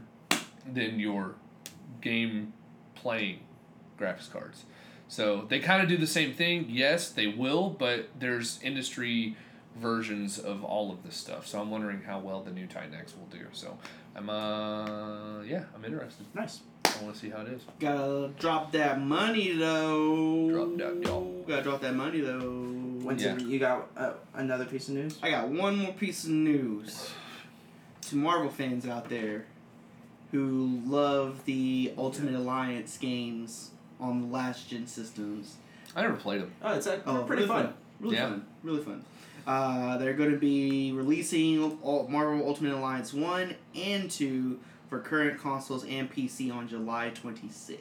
[0.71, 1.35] than your
[2.01, 2.53] game
[2.95, 3.39] playing
[3.99, 4.65] graphics cards.
[5.07, 6.67] So they kind of do the same thing.
[6.69, 9.35] Yes, they will, but there's industry
[9.75, 11.47] versions of all of this stuff.
[11.47, 13.45] So I'm wondering how well the new Titan X will do.
[13.51, 13.77] So
[14.19, 16.25] I'm uh yeah, I'm interested.
[16.35, 16.59] Nice.
[16.85, 17.61] I want to see how it is.
[17.79, 20.49] Gotta drop that money though.
[20.49, 21.43] Drop that dough.
[21.47, 22.39] Gotta drop that money though.
[23.01, 23.35] When's Yeah.
[23.35, 25.17] it- you got uh, another piece of news?
[25.23, 27.11] I got one more piece of news
[28.01, 29.45] to Marvel fans out there
[30.31, 35.55] who love the Ultimate Alliance games on the last gen systems.
[35.95, 36.51] I never played them.
[36.61, 37.73] Oh, it's uh, Oh, pretty really fun.
[38.01, 38.29] Really Yeah.
[38.29, 38.45] fun.
[38.63, 39.03] Really fun.
[39.47, 44.59] Uh, they're going to be releasing Ul- Marvel Ultimate Alliance 1 and 2
[44.89, 47.77] for current consoles and PC on July 26th.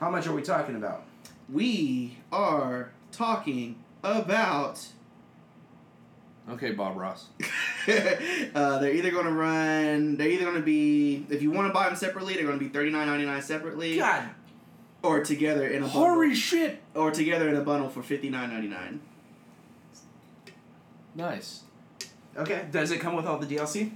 [0.00, 1.04] How much are we talking about?
[1.52, 4.86] We are talking about.
[6.50, 7.26] Okay, Bob Ross.
[7.88, 10.16] uh, they're either going to run.
[10.16, 11.24] They're either going to be.
[11.30, 13.40] If you want to buy them separately, they're going to be thirty nine ninety nine
[13.40, 14.28] separately, God,
[15.02, 16.82] or together in a bundle, shit!
[16.94, 19.00] or together in a bundle for fifty nine ninety nine.
[21.14, 21.62] Nice.
[22.36, 22.66] okay.
[22.70, 23.92] Does it come with all the DLC?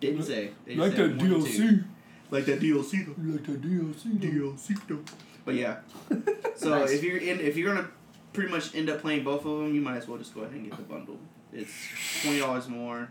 [0.00, 0.50] Didn't say.
[0.64, 1.52] They just Like said that one or two.
[1.68, 1.84] DLC.
[2.30, 3.32] Like that DLC though.
[3.32, 4.18] Like that DLC.
[4.18, 5.04] DLC though.
[5.44, 5.76] But yeah.
[6.56, 6.90] So Nice.
[6.92, 7.88] if you're in, if you're gonna
[8.34, 10.54] pretty much end up playing both of them, you might as well just go ahead
[10.54, 11.18] and get the bundle.
[11.52, 11.72] It's
[12.22, 13.08] twenty dollars more.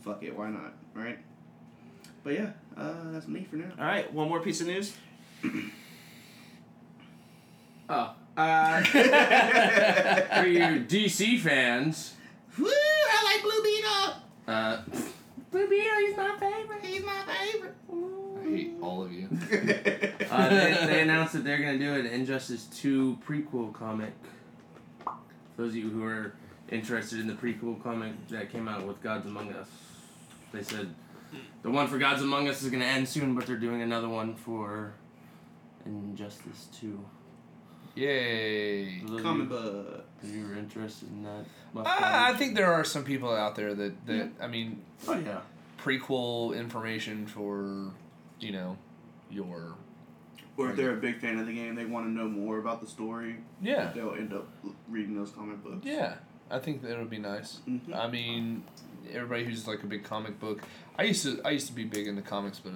[0.00, 0.74] Fuck it, why not?
[0.94, 1.18] Right.
[2.22, 3.70] But yeah, uh, that's me for now.
[3.78, 4.94] All right, one more piece of news.
[7.88, 12.14] oh, uh, For you DC fans,
[12.58, 12.66] Woo!
[12.68, 14.14] I like Blue Beetle.
[14.48, 14.82] uh,
[15.50, 16.84] Blue Beetle, he's my favorite.
[16.84, 17.74] He's my favorite.
[17.90, 19.28] I hate all of you.
[20.30, 24.12] uh, they, they announced that they're gonna do an Injustice Two prequel comic.
[25.04, 26.34] For those of you who are
[26.70, 29.68] interested in the prequel comic that came out with Gods Among Us,
[30.52, 30.94] they said
[31.62, 34.34] the one for Gods Among Us is gonna end soon, but they're doing another one
[34.34, 34.92] for
[35.84, 37.04] Injustice Two.
[37.98, 39.00] Yay.
[39.00, 40.04] For those of Comic book.
[40.22, 41.44] If you were interested in that,
[41.76, 45.40] Uh, I think there are some people out there that, that I mean, Oh yeah.
[45.78, 47.92] prequel information for,
[48.40, 48.76] you know,
[49.30, 49.74] your
[50.56, 52.80] Or if they're a big fan of the game, they want to know more about
[52.80, 53.36] the story.
[53.62, 54.48] yeah They'll end up
[54.88, 55.84] reading those comic books.
[55.84, 56.14] yeah.
[56.50, 57.58] I think that would be nice.
[57.68, 57.94] Mhm.
[57.94, 58.64] I mean,
[59.12, 60.62] everybody who's like a big comic book.
[60.98, 62.72] I used to I used to be big into comics, but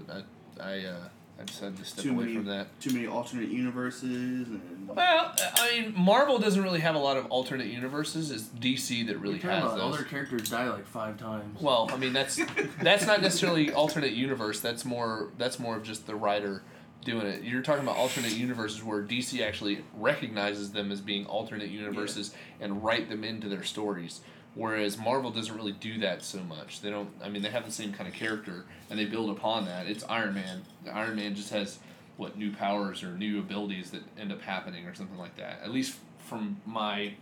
[0.60, 1.08] I I uh,
[1.42, 2.80] I decided to step Too away many- from that.
[2.80, 4.88] Too many alternate universes and.
[4.88, 8.30] Well, I mean, Marvel doesn't really have a lot of alternate universes.
[8.30, 11.60] It's DC that really We're talking has about all their characters die like five times.
[11.60, 12.40] Well, I mean that's
[12.82, 14.60] that's not necessarily alternate universe.
[14.60, 16.62] That's more that's more of just the writer
[17.04, 17.42] doing it.
[17.42, 22.84] You're talking about alternate universes where DC actually recognizes them as being alternate universes and
[22.84, 24.20] write them into their stories.
[24.54, 26.82] Whereas Marvel doesn't really do that so much.
[26.82, 27.08] They don't.
[27.22, 29.86] I mean, they have the same kind of character and they build upon that.
[29.86, 30.62] It's Iron Man.
[30.92, 31.78] Iron Man just has
[32.18, 35.60] what new powers or new abilities that end up happening or something like that.
[35.64, 37.14] At least from my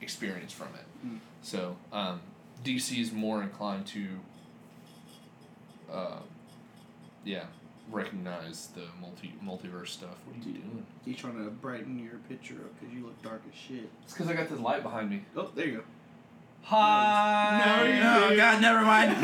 [0.00, 1.06] experience from it.
[1.06, 1.18] Mm.
[1.42, 2.20] So um,
[2.64, 4.06] DC is more inclined to,
[5.90, 6.18] uh,
[7.24, 7.44] yeah,
[7.90, 10.16] recognize the multi multiverse stuff.
[10.26, 10.86] What are you doing?
[11.04, 13.88] You trying to brighten your picture up because you look dark as shit.
[14.04, 15.24] It's because I got this light behind me.
[15.36, 15.82] Oh, there you go.
[16.68, 17.62] Hi.
[17.64, 18.38] No, you oh didn't.
[18.38, 19.16] God, never mind.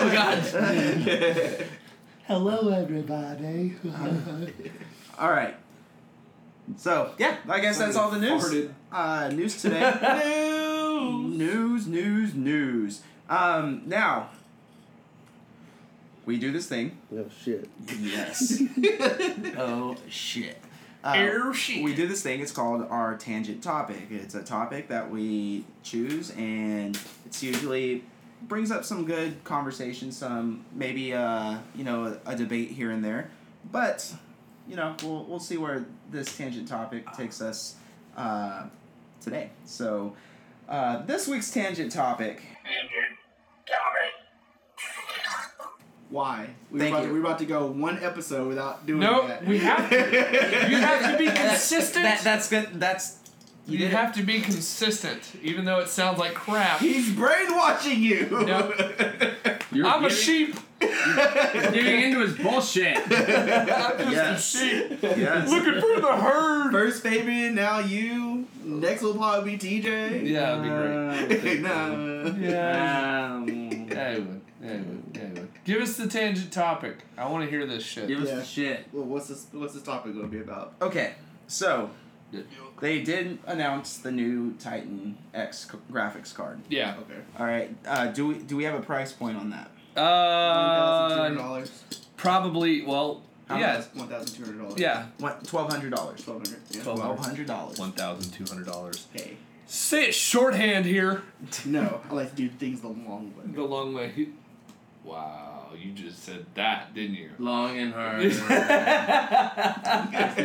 [0.00, 0.38] oh God.
[2.28, 3.74] Hello, everybody.
[5.18, 5.56] all right.
[6.76, 8.70] So yeah, I guess that's all the news.
[8.92, 9.90] Uh, news today.
[11.24, 13.02] news, news, news.
[13.28, 14.30] Um, now
[16.24, 16.98] we do this thing.
[17.12, 17.68] oh shit.
[17.98, 18.62] Yes.
[19.56, 20.58] oh shit.
[21.04, 21.52] Uh, Air.
[21.82, 22.40] We do this thing.
[22.40, 24.08] It's called our tangent topic.
[24.10, 28.04] It's a topic that we choose, and it's usually
[28.42, 33.30] brings up some good conversation, some maybe uh, you know a, debate here and there.
[33.70, 34.12] But
[34.66, 37.76] you know we'll we'll see where this tangent topic takes us.
[38.16, 38.64] uh,
[39.20, 39.50] today.
[39.64, 40.14] So,
[40.68, 42.42] uh, this week's tangent topic.
[46.10, 46.50] Why?
[46.70, 47.08] We're Thank about, you.
[47.08, 49.44] To, we're about to go one episode without doing No, that.
[49.46, 49.96] we have to.
[49.96, 52.04] You have to be consistent.
[52.04, 52.68] That, that's good.
[52.80, 53.18] That's
[53.66, 56.80] you did- have to be consistent, even though it sounds like crap.
[56.80, 58.26] He's brainwashing you.
[58.30, 58.72] No.
[59.72, 60.56] You're I'm a sheep.
[60.80, 62.96] Getting into his bullshit.
[63.04, 64.54] I'm just Yes.
[64.54, 64.98] a sheep.
[65.02, 65.50] Yes.
[65.50, 66.70] Looking for the herd.
[66.72, 68.46] First Fabian, now you.
[68.64, 70.26] Next will probably be TJ.
[70.26, 71.60] Yeah, it'd be great.
[71.60, 72.48] nah.
[72.48, 73.34] Yeah.
[73.34, 73.48] Um,
[73.90, 74.20] Yeah,
[74.62, 74.70] it would.
[74.70, 75.04] Yeah, it would.
[75.14, 75.48] Yeah, it would.
[75.64, 76.98] Give us the tangent topic.
[77.16, 78.08] I want to hear this shit.
[78.08, 78.34] give us Yeah.
[78.36, 78.86] the shit.
[78.92, 79.46] Well, what's this?
[79.52, 80.74] What's this topic going to be about?
[80.82, 81.14] Okay,
[81.46, 81.90] so
[82.80, 86.60] they did announce the new Titan X c- graphics card.
[86.68, 86.96] Yeah.
[87.00, 87.20] Okay.
[87.38, 87.74] All right.
[87.86, 89.70] Uh, do we do we have a price point on that?
[89.94, 91.84] One thousand two Uh, hundred dollars.
[92.16, 92.82] probably.
[92.82, 94.78] Well, yeah, One thousand two hundred dollars.
[94.80, 95.06] yeah.
[95.18, 95.44] What?
[95.46, 96.22] Twelve hundred dollars.
[96.22, 96.60] Twelve hundred.
[96.70, 96.82] Yeah.
[96.82, 96.98] Twelve.
[97.00, 97.78] Twelve hundred dollars.
[97.78, 99.06] One thousand two hundred dollars.
[99.12, 99.36] Hey.
[99.70, 101.22] Say it shorthand here.
[101.66, 103.52] No, I like to do things the long way.
[103.54, 104.28] The long way.
[105.08, 107.30] Wow, you just said that, didn't you?
[107.38, 108.20] Long and hard.
[108.20, 108.28] Do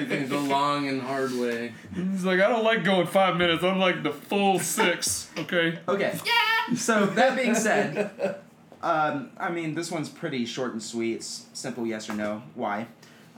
[0.05, 1.73] things the long and hard way.
[1.93, 3.61] He's like, I don't like going five minutes.
[3.63, 5.29] I'm like the full six.
[5.37, 5.79] Okay.
[5.87, 6.17] Okay.
[6.25, 6.75] Yeah.
[6.75, 8.39] So that being said,
[8.81, 11.15] um, I mean this one's pretty short and sweet.
[11.15, 12.43] It's simple yes or no.
[12.55, 12.87] Why?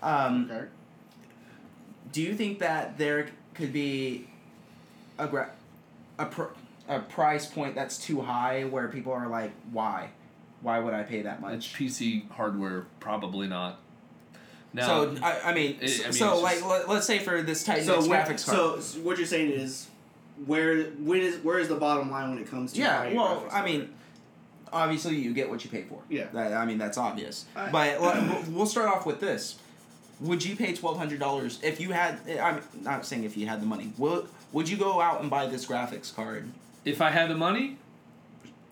[0.03, 0.65] Um, Okay.
[2.11, 4.27] do you think that there could be
[5.17, 5.51] a gra-
[6.19, 6.53] a pr-
[6.87, 10.09] a price point that's too high where people are like, why?
[10.65, 11.53] Why would I pay that much?
[11.53, 11.67] It's?
[11.67, 13.79] PC hardware, probably not.
[14.73, 17.19] Now, so I, I mean, It- so, I mean, so like just- let, let's say
[17.19, 18.57] for this Titan So X graphics card.
[18.57, 19.87] so so what you're saying is,
[20.47, 23.45] where when is where is the bottom line when it comes to yeah, well, graphics
[23.45, 23.65] I card?
[23.65, 23.89] mean,
[24.73, 26.01] obviously you get what you pay for.
[26.09, 26.25] Yeah.
[26.33, 27.45] That, I mean that's obvious.
[27.55, 29.59] I- but let- we'll start off with this.
[30.19, 32.17] Would you pay twelve hundred dollars if you had?
[32.27, 33.93] Eh, I'm not saying if you had the money.
[33.99, 36.49] Will would you go out and buy this graphics card?
[36.85, 37.77] if I had the money,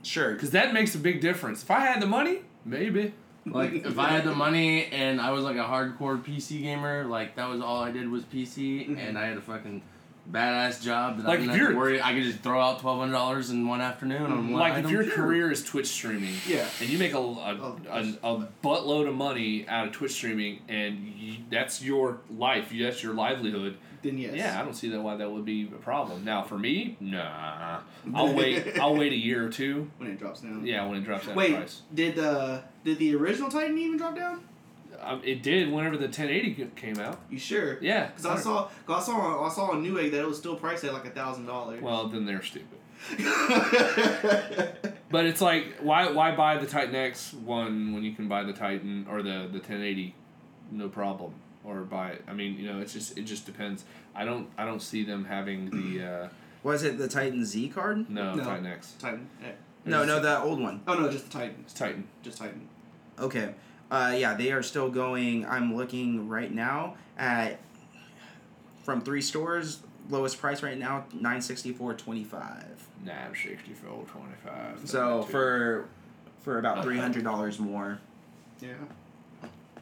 [0.04, 0.34] Sure.
[0.34, 1.64] because that makes a big difference.
[1.64, 3.14] If I had the money, maybe.
[3.46, 7.36] Like if I had the money and I was like a hardcore PC gamer, like
[7.36, 8.98] that was all I did was PC, Mhm.
[9.10, 9.82] and I had a fucking
[10.32, 12.02] badass job that Like, I didn't have to worry.
[12.02, 14.86] I could just throw out twelve hundred dollars in one afternoon on one like item.
[14.86, 16.66] if your career is Twitch streaming, Yeah.
[16.80, 21.06] and you make a, a, a, a buttload of money out of Twitch streaming, and
[21.18, 23.76] you, that's your life, that's your livelihood.
[24.04, 24.34] Then yes.
[24.36, 26.24] Yeah, I don't see that why that would be a problem.
[26.24, 27.80] Now for me, nah.
[28.14, 28.78] I'll wait.
[28.82, 29.90] I'll wait a year or two.
[29.98, 30.66] When it drops down.
[30.66, 34.44] Yeah, when it drops down Wait, did the did the original Titan even drop down?
[35.02, 37.20] Um, it did whenever the 1080 came out.
[37.30, 37.78] You sure?
[37.82, 38.08] Yeah.
[38.08, 40.86] Because I saw, cause I saw, I saw on Newegg that it was still priced
[40.86, 41.82] at like a thousand dollars.
[41.82, 42.80] Well, then they're stupid.
[45.14, 48.52] But it's like, why why buy the Titan X one when you can buy the
[48.52, 50.16] Titan or the the 1080,
[50.72, 52.24] no problem, or buy it.
[52.28, 53.86] I mean, you know, it's just it just depends.
[54.16, 56.28] I don't I don't see them having the uh,
[56.64, 58.10] Was it the Titan Z card?
[58.10, 58.44] no, No.
[58.44, 58.94] Titan X.
[59.00, 59.28] Titan.
[59.44, 59.52] eh.
[59.86, 60.82] No, no, the old one.
[60.88, 61.56] Oh no, just the Titan.
[61.62, 62.08] It's Titan.
[62.22, 62.68] Just Titan.
[63.20, 63.54] Okay.
[63.92, 65.46] Uh, yeah, they are still going.
[65.46, 67.60] I'm looking right now at
[68.84, 69.82] from three stores.
[70.10, 72.66] Lowest price right now nine sixty four twenty five.
[73.06, 74.88] Nah, I'm 64, 25.
[74.88, 75.90] So for
[76.42, 78.00] for about three hundred dollars more,
[78.62, 78.70] Yeah.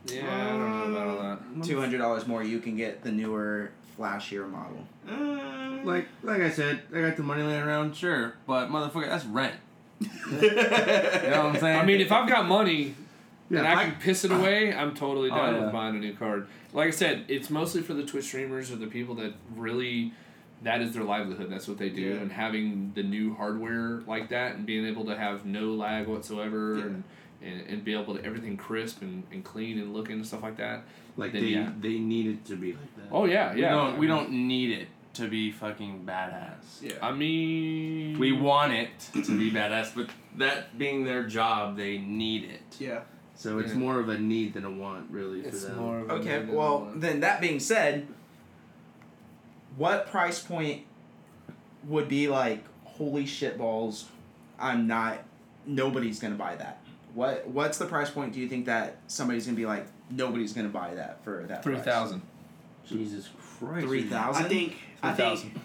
[0.05, 1.23] Yeah, I don't know about all
[1.57, 1.63] that.
[1.67, 4.85] two hundred dollars more, you can get the newer, flashier model.
[5.09, 9.25] Uh, Like like I said, I got the money laying around, sure, but motherfucker, that's
[9.25, 9.55] rent.
[10.01, 11.79] You know what I'm saying?
[11.79, 12.95] I mean, if I've got money
[13.49, 15.63] and I I- can piss it away, I'm totally Oh, done yeah.
[15.65, 16.47] with buying a new card.
[16.73, 20.13] Like I said, it's mostly for the Twitch streamers or the people that really
[20.63, 21.49] that is their livelihood.
[21.49, 22.15] That's what they do, Yeah.
[22.21, 26.75] and having the new hardware like that and being able to have no lag whatsoever
[26.77, 26.83] Yeah.
[26.85, 27.03] and,
[27.43, 30.57] and and be able to everything crisp and, and clean and looking and stuff like
[30.57, 30.83] that.
[31.17, 31.71] like then they yeah.
[31.79, 33.07] they need it to be like that.
[33.11, 33.69] Oh yeah, we yeah.
[33.71, 36.81] don't we don't need it to be fucking badass.
[36.81, 36.93] yeah.
[37.01, 42.45] I mean, We want it to be badass, but that being their job, they need
[42.45, 42.61] it.
[42.79, 43.01] Yeah.
[43.35, 43.79] So it's Yeah.
[43.79, 45.79] more of a need than a want, really, It's for them.
[45.79, 46.99] more of a Okay, negative well one.
[47.01, 48.07] then that being said,
[49.77, 50.83] what price point
[51.85, 54.07] would be like holy shit balls?
[54.59, 55.23] I'm not.
[55.65, 56.81] Nobody's gonna buy that.
[57.13, 58.33] What What's the price point?
[58.33, 61.63] Do you think that somebody's gonna be like nobody's gonna buy that for that?
[61.63, 62.21] three thousand.
[62.85, 63.85] Jesus Christ.
[63.85, 64.45] Three thousand.
[64.45, 64.75] I think.
[65.03, 65.57] I think.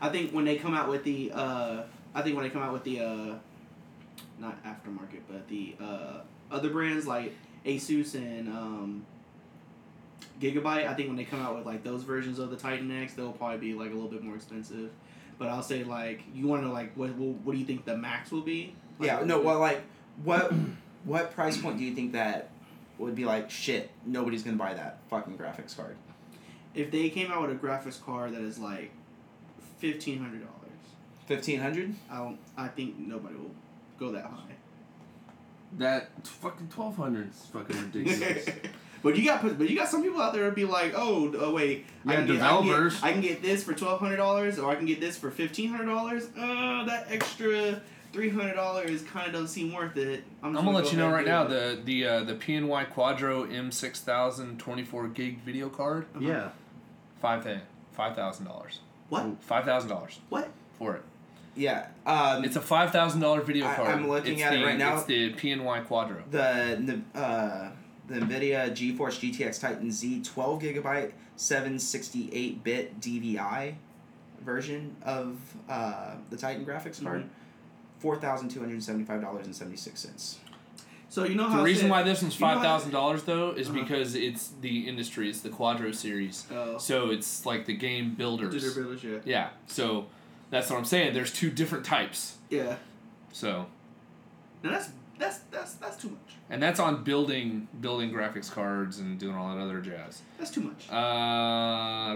[0.00, 1.32] I think when they come out with the.
[1.32, 1.82] Uh,
[2.14, 3.00] I think when they come out with the.
[3.00, 3.34] Uh,
[4.38, 7.34] not aftermarket, but the uh, other brands like
[7.64, 9.06] Asus and um,
[10.40, 10.88] Gigabyte.
[10.88, 13.32] I think when they come out with like those versions of the Titan X, they'll
[13.32, 14.90] probably be like a little bit more expensive.
[15.38, 17.96] But I'll say like you want to like what, what what do you think the
[17.96, 18.74] max will be?
[18.98, 19.22] Like, Yeah.
[19.24, 19.40] No.
[19.40, 19.82] Well, like
[20.22, 20.52] what
[21.04, 22.50] what price point do you think that
[22.98, 23.90] would be like shit?
[24.06, 25.96] Nobody's gonna buy that fucking graphics card.
[26.74, 28.90] if they came out with a graphics card that is like
[29.78, 30.50] fifteen hundred dollars.
[31.26, 31.94] Fifteen hundred.
[32.10, 32.38] I don't.
[32.56, 33.54] I think nobody will
[33.98, 34.54] go that high.
[35.78, 38.46] That fucking twelve hundred is fucking ridiculous.
[39.02, 41.52] but you got but you got some people out there would be like, oh, oh
[41.52, 43.02] wait, I Yeah, can get- developers.
[43.02, 45.00] I can, get, I can get this for twelve hundred dollars, or I can get
[45.00, 46.26] this for fifteen hundred dollars.
[46.38, 47.80] Uh, that extra
[48.14, 50.22] three hundred dollars kind of doesn't seem worth it.
[50.42, 51.48] I'm, I'm just gonna let go you know right now it.
[51.50, 56.24] the the uh, the PNY Quadro M6000 24 gig video card Uh-huh.
[56.26, 56.48] yeah.
[57.20, 57.46] five
[57.92, 60.48] five thousand dollars what five thousand dollars what
[60.78, 61.02] for it.
[61.56, 61.86] Yeah.
[62.06, 63.88] Um, It's a five thousand dollar video card.
[63.88, 64.94] I'm looking It's at it right now.
[64.96, 66.22] It's the PNY Quadro.
[66.30, 67.70] the the uh,
[68.06, 73.74] the NVIDIA GeForce GTX Titan Z 12 gigabyte 768 bit DVI
[74.44, 75.38] version of
[75.68, 77.22] uh, the Titan graphics card.
[77.22, 77.28] Mhm.
[78.04, 80.38] Four thousand two hundred seventy-five dollars and seventy-six cents.
[81.08, 82.90] So you know how The I reason said- why this one's you know five thousand
[82.92, 83.80] dollars though is Uh-huh.
[83.80, 85.30] because it's the industry.
[85.30, 86.46] It's the Quadro series.
[86.52, 88.52] Oh, So it's like the game builders.
[88.52, 89.18] Digital Village, yeah.
[89.24, 89.48] Yeah.
[89.68, 90.06] So
[90.50, 91.14] that's what I'm saying.
[91.14, 92.36] There's two different types.
[92.50, 92.76] Yeah.
[93.32, 93.66] So
[94.62, 96.34] Now that's that's that's that's too much.
[96.50, 100.20] and that's on building building graphics cards and doing all that other jazz.
[100.38, 100.88] That's too much.
[100.90, 102.14] Uh, I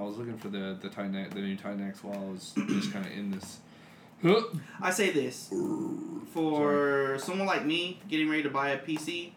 [0.00, 3.04] was looking for the the Titan the new Titan X while I was just kind
[3.04, 3.58] of in this.
[4.22, 4.42] Huh.
[4.80, 5.52] I say this
[6.32, 9.32] for someone like me getting ready to buy a PC.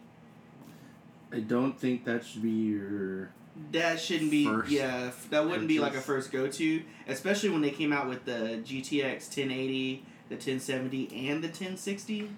[1.32, 3.30] I don't think that should be your.
[3.72, 5.10] That shouldn't be First yeah.
[5.30, 8.60] That wouldn't be like a first go to, especially when they came out with the
[8.64, 12.30] GTX 1080, the 1070, and the 1060.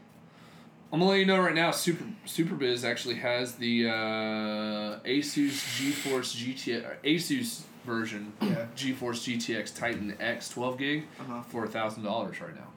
[0.91, 1.71] I'm gonna let you know right now.
[1.71, 8.67] Super SuperBiiz actually has the uh, Asus GeForce GTX or Asus version Yeah.
[8.77, 11.43] GeForce GTX Titan X 12 gig Uh huh.
[11.43, 12.69] for thousand dollars right now.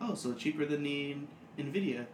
[0.00, 1.16] Oh, so cheaper than the
[1.58, 2.06] Nvidia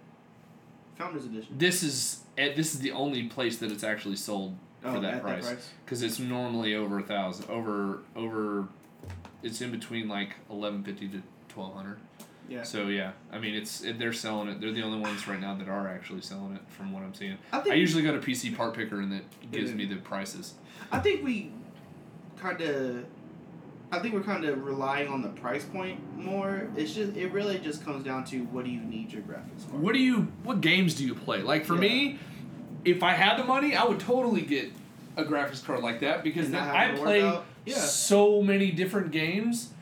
[0.97, 1.55] Founders Edition.
[1.57, 5.15] This is eh, this is the only place that it's actually sold Oh, for that
[5.15, 8.67] at price because it's normally over a thousand over over.
[9.43, 11.99] It's in between like eleven fifty to twelve hundred.
[12.49, 12.65] Yeah.
[12.65, 14.61] So yeah, I mean it's it, they're selling it.
[14.61, 17.39] They're the only ones right now that are actually selling it from what I'm seeing.
[17.53, 19.23] I I usually go to PC Part Picker and that
[19.53, 20.55] gives me the prices.
[20.91, 21.53] I think we
[22.43, 23.05] kind of.
[23.91, 26.67] I think we're kind of relying on the price point more.
[26.77, 29.77] It's just it really just comes down to what do you need your graphics for.
[29.77, 31.43] What do you what games do you play?
[31.43, 31.81] Like for Yeah.
[31.81, 32.19] me,
[32.87, 34.73] if I had the money, I would totally get
[35.17, 37.75] a graphics card like that because then I having to worry play yeah.
[37.77, 39.73] so many different games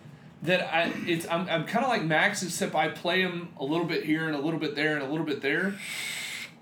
[0.42, 3.86] that I it's I'm, I'm kind of like Max except I play them a little
[3.86, 5.74] bit here and a little bit there and a little bit there.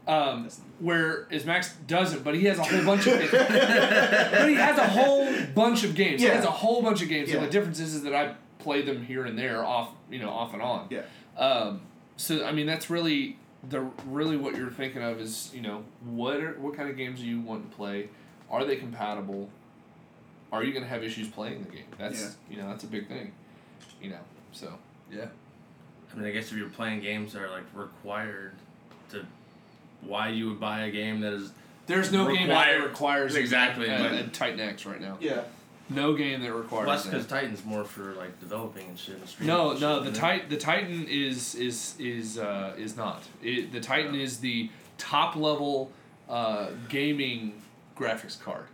[0.06, 0.48] Um,
[0.80, 0.86] That's not-
[1.28, 5.32] whereas Max doesn't, but he has a whole bunch of but he has a whole
[5.54, 6.20] bunch of games.
[6.20, 7.28] He has a whole bunch of games.
[7.28, 7.38] The Yeah.
[7.40, 10.52] only difference is, is that I play them here and there, off you know, off
[10.52, 10.86] and on.
[10.90, 11.02] Yeah.
[11.36, 11.80] Um,
[12.16, 13.36] so I mean, that's really
[13.68, 17.20] the really what you're thinking of is you know what are, what kind of games
[17.20, 18.08] do you want to play?
[18.50, 19.50] Are they compatible?
[20.50, 21.84] Are you gonna have issues playing the game?
[21.98, 22.28] That's Yeah.
[22.56, 23.32] you know that's a big thing.
[24.00, 24.20] You know,
[24.52, 24.78] so
[25.10, 25.26] yeah.
[26.12, 28.54] I mean, I guess if you're playing games that are like required
[29.10, 29.26] to,
[30.02, 31.52] why you would buy a game that is
[31.86, 35.16] There's no game out that requires Exactly, a, a, a Titan X right now.
[35.20, 35.42] Yeah.
[35.90, 39.16] No game that requires well, that's because Titan's more for like developing and shit.
[39.16, 39.96] And No, and no.
[39.96, 40.20] shit, The isn't?
[40.22, 43.22] Titan, the Titan is is is uh, is not.
[43.42, 44.68] It, the Titan is the
[44.98, 45.90] top level
[46.28, 47.62] uh, gaming
[47.96, 48.66] graphics card.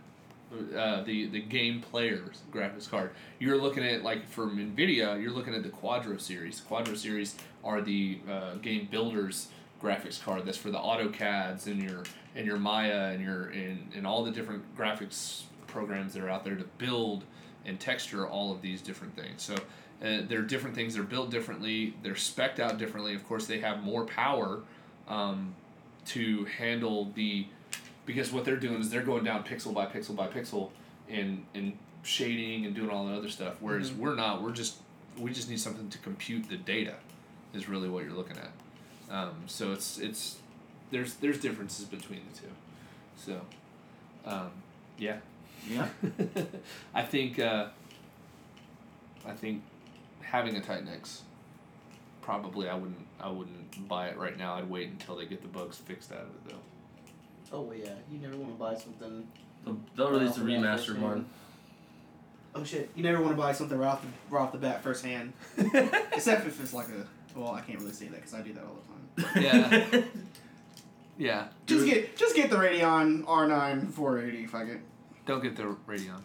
[0.53, 3.11] Uh, the the game players graphics card.
[3.39, 5.21] You're looking at like from Nvidia.
[5.21, 6.61] You're looking at the Quadro series.
[6.69, 9.47] Quadro series are the uh, game builders
[9.85, 10.45] graphics card.
[10.45, 12.03] That's for the AutoCADs and your
[12.35, 16.43] and your Maya and your and, and all the different graphics programs that are out
[16.43, 17.23] there to build
[17.65, 19.43] and texture all of these different things.
[19.43, 20.95] So uh, they're different things.
[20.95, 21.93] They're built differently.
[22.03, 23.15] They're specced out differently.
[23.15, 24.61] Of course, they have more power
[25.07, 25.55] um,
[26.07, 27.47] to handle the
[28.05, 30.69] because what they're doing is they're going down pixel by pixel by pixel
[31.09, 33.55] and and shading and doing all the other stuff.
[33.59, 33.97] Whereas Mhm.
[33.97, 34.41] we're not.
[34.43, 34.77] We're just
[35.17, 36.95] we just need something to compute the data.
[37.53, 38.51] Is really what you're looking at.
[39.09, 40.37] Um, so it's it's
[40.91, 42.53] there's there's differences between the two.
[43.17, 43.41] So
[44.25, 44.51] um,
[44.97, 45.17] yeah.
[45.69, 45.87] Yeah.
[46.93, 47.67] I think uh,
[49.25, 49.63] I think
[50.21, 51.21] having a Titan X
[52.21, 54.55] probably I wouldn't I wouldn't buy it right now.
[54.55, 57.57] I'd wait until they get the bugs fixed out of it though.
[57.57, 57.93] Oh well, yeah.
[58.11, 59.27] You never want to buy something.
[59.63, 61.25] They'll, they'll release a Well, remastered first one.
[62.53, 62.89] Oh shit!
[62.95, 65.33] You never want to buy something right off the right off the bat firsthand,
[66.13, 67.05] except if it's like a.
[67.35, 68.79] Well, I can't really say that because I do that all
[69.15, 69.43] the time.
[69.43, 70.01] Yeah.
[71.17, 71.47] Yeah.
[71.65, 74.81] Just get just get the Radeon R9 480 fuck it.
[75.25, 76.21] Don't get the Radeon.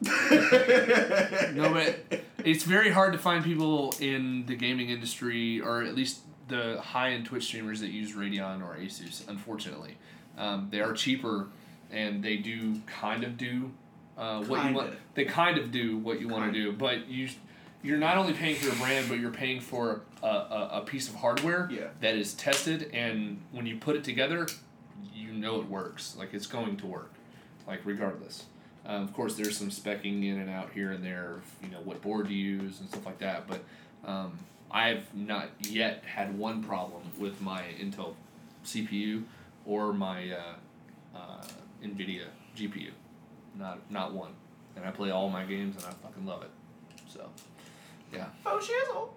[1.54, 6.20] No, but it's very hard to find people in the gaming industry, or at least
[6.48, 9.26] the high-end Twitch streamers that use Radeon or Asus.
[9.28, 9.96] Unfortunately,
[10.36, 11.46] um, they are cheaper,
[11.90, 13.70] and they do kind of do
[14.18, 14.94] uh, what you want.
[15.14, 17.30] They kind of do what you want to do, but you
[17.82, 21.08] you're not only paying for a brand, but you're paying for a, a, a piece
[21.08, 21.88] of hardware Yeah.
[22.00, 24.46] that is tested, and when you put it together,
[25.14, 26.14] you know it works.
[26.18, 27.12] Like it's going to work,
[27.66, 28.44] like regardless.
[28.86, 31.80] Um, of course, there's some specking in and out here and there, of, you know,
[31.84, 33.46] what board to use and stuff like that.
[33.46, 33.62] But
[34.04, 34.38] um,
[34.70, 38.14] I've not yet had one problem with my Intel
[38.64, 39.24] CPU
[39.66, 41.44] or my uh, uh,
[41.84, 42.24] NVIDIA
[42.56, 42.90] GPU.
[43.58, 44.32] Not not one.
[44.76, 46.50] And I play all my games and I fucking love it.
[47.08, 47.28] So,
[48.12, 48.26] yeah.
[48.46, 49.08] Oh shizzle.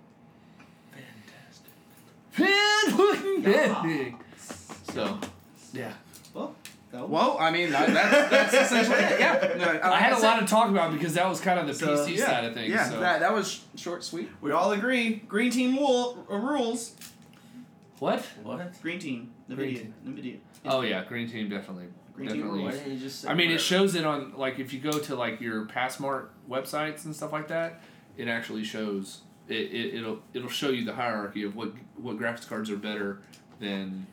[2.32, 3.44] Fantastic.
[3.44, 4.16] Fantastic.
[4.94, 5.20] So,
[5.74, 5.94] yeah.
[6.34, 6.56] Well,
[6.92, 9.20] Well, I mean, that, that's, that's essentially it.
[9.20, 9.54] Yeah.
[9.58, 11.74] No, I had a said- lot to talk about because that was kind of the
[11.74, 12.70] So, PC yeah, side of things.
[12.72, 13.00] Yeah, so.
[13.00, 14.30] that, that was short, sweet.
[14.42, 15.16] We all agree.
[15.28, 16.96] Green team wool, uh, rules.
[18.00, 18.22] what?
[18.44, 18.82] What?
[18.82, 19.32] Green team.
[19.50, 19.56] NVIDIA.
[19.58, 20.38] Green NVIDIA.
[20.66, 21.88] Oh yeah, Green Team definitely.
[22.16, 22.64] Green definitely.
[22.64, 25.16] Why didn't you just I mean, it shows it on like if you go to
[25.16, 27.82] like your PassMark websites and stuff like that,
[28.18, 32.48] it actually shows it, it it'll it'll show you the hierarchy of what what graphics
[32.48, 33.20] cards are better
[33.60, 34.08] than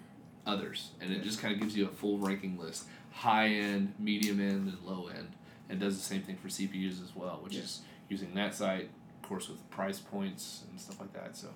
[0.47, 4.41] others, and it just kind of gives you a full ranking list: high end, medium
[4.41, 5.29] end, and low end,
[5.69, 8.91] and does the same thing for CPUs as well, which is using that site,
[9.23, 11.37] of course, with price points and stuff like that.
[11.37, 11.49] So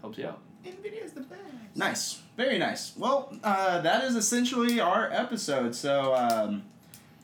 [0.00, 0.40] helps you out.
[0.64, 1.40] NVIDIA's the best.
[1.74, 2.22] Nice.
[2.36, 2.96] Very nice.
[2.96, 5.74] Well, uh, that is essentially our episode.
[5.74, 6.64] So, um,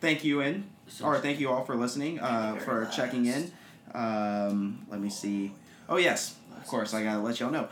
[0.01, 0.65] thank you in,
[1.03, 3.53] or thank you all for listening, uh, for checking in.
[3.95, 5.53] Um, let me see.
[5.89, 6.37] Oh, yes.
[6.57, 7.69] Of course, I gotta let y'all know.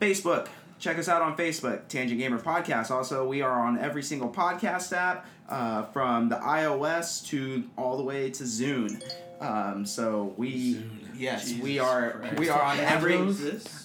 [0.00, 0.48] Facebook.
[0.80, 2.90] Check us out on Facebook, Tangent Gamer Podcast.
[2.90, 8.02] Also, we are on every single podcast app, uh, from the iOS to all the
[8.02, 9.02] way to Zune.
[9.40, 10.82] Um, so we,
[11.16, 12.38] yes, we are Christ.
[12.38, 13.16] we are on every.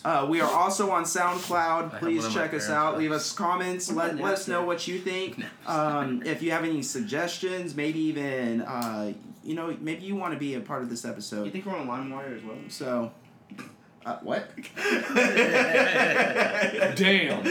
[0.03, 1.99] Uh, we are also on SoundCloud.
[1.99, 2.97] Please one of my check us out.
[2.97, 3.91] Leave us comments.
[3.91, 5.43] Let, let us know what you think.
[5.67, 9.13] Um, if you have any suggestions, maybe even uh,
[9.43, 11.45] you know, maybe you want to be a part of this episode.
[11.45, 12.57] You think we're on LimeWire as well?
[12.67, 13.11] So,
[14.05, 14.51] uh, what?
[16.95, 17.45] Damn.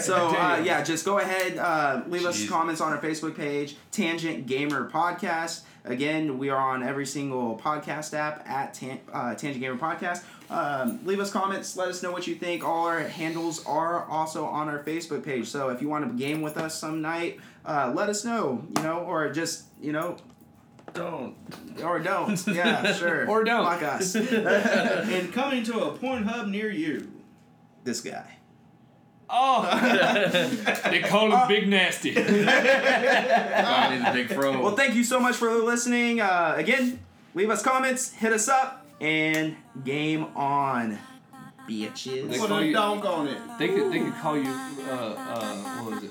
[0.00, 1.58] So uh, yeah, just go ahead.
[1.58, 2.48] Uh, leave us Jeez.
[2.48, 5.62] comments on our Facebook page, Tangent Gamer Podcast.
[5.84, 10.24] Again, we are on every single podcast app at Tan- uh, Tangent Gamer Podcast.
[10.50, 11.76] Um, leave us comments.
[11.76, 12.64] Let us know what you think.
[12.64, 15.46] All our handles are also on our Facebook page.
[15.48, 18.64] So if you want to game with us some night, uh, let us know.
[18.76, 20.16] You know, or just you know,
[20.96, 21.34] Don't.
[21.84, 22.46] or don't.
[22.54, 23.28] Yeah, sure.
[23.28, 23.64] Or don't.
[23.64, 24.14] Like us.
[24.14, 27.10] and coming to a Pornhub near you.
[27.84, 28.32] this guy.
[29.28, 29.62] Oh,
[30.90, 32.16] they call him Big Nasty.
[32.16, 34.60] I need big fro.
[34.62, 36.20] Well, thank you so much for listening.
[36.20, 37.00] Uh, again,
[37.34, 40.98] leave us comments, hit us up, and game on,
[41.68, 42.30] bitches.
[42.30, 43.38] They Put call a you- donk on it.
[43.58, 46.10] They could they could call you uh uh what was it?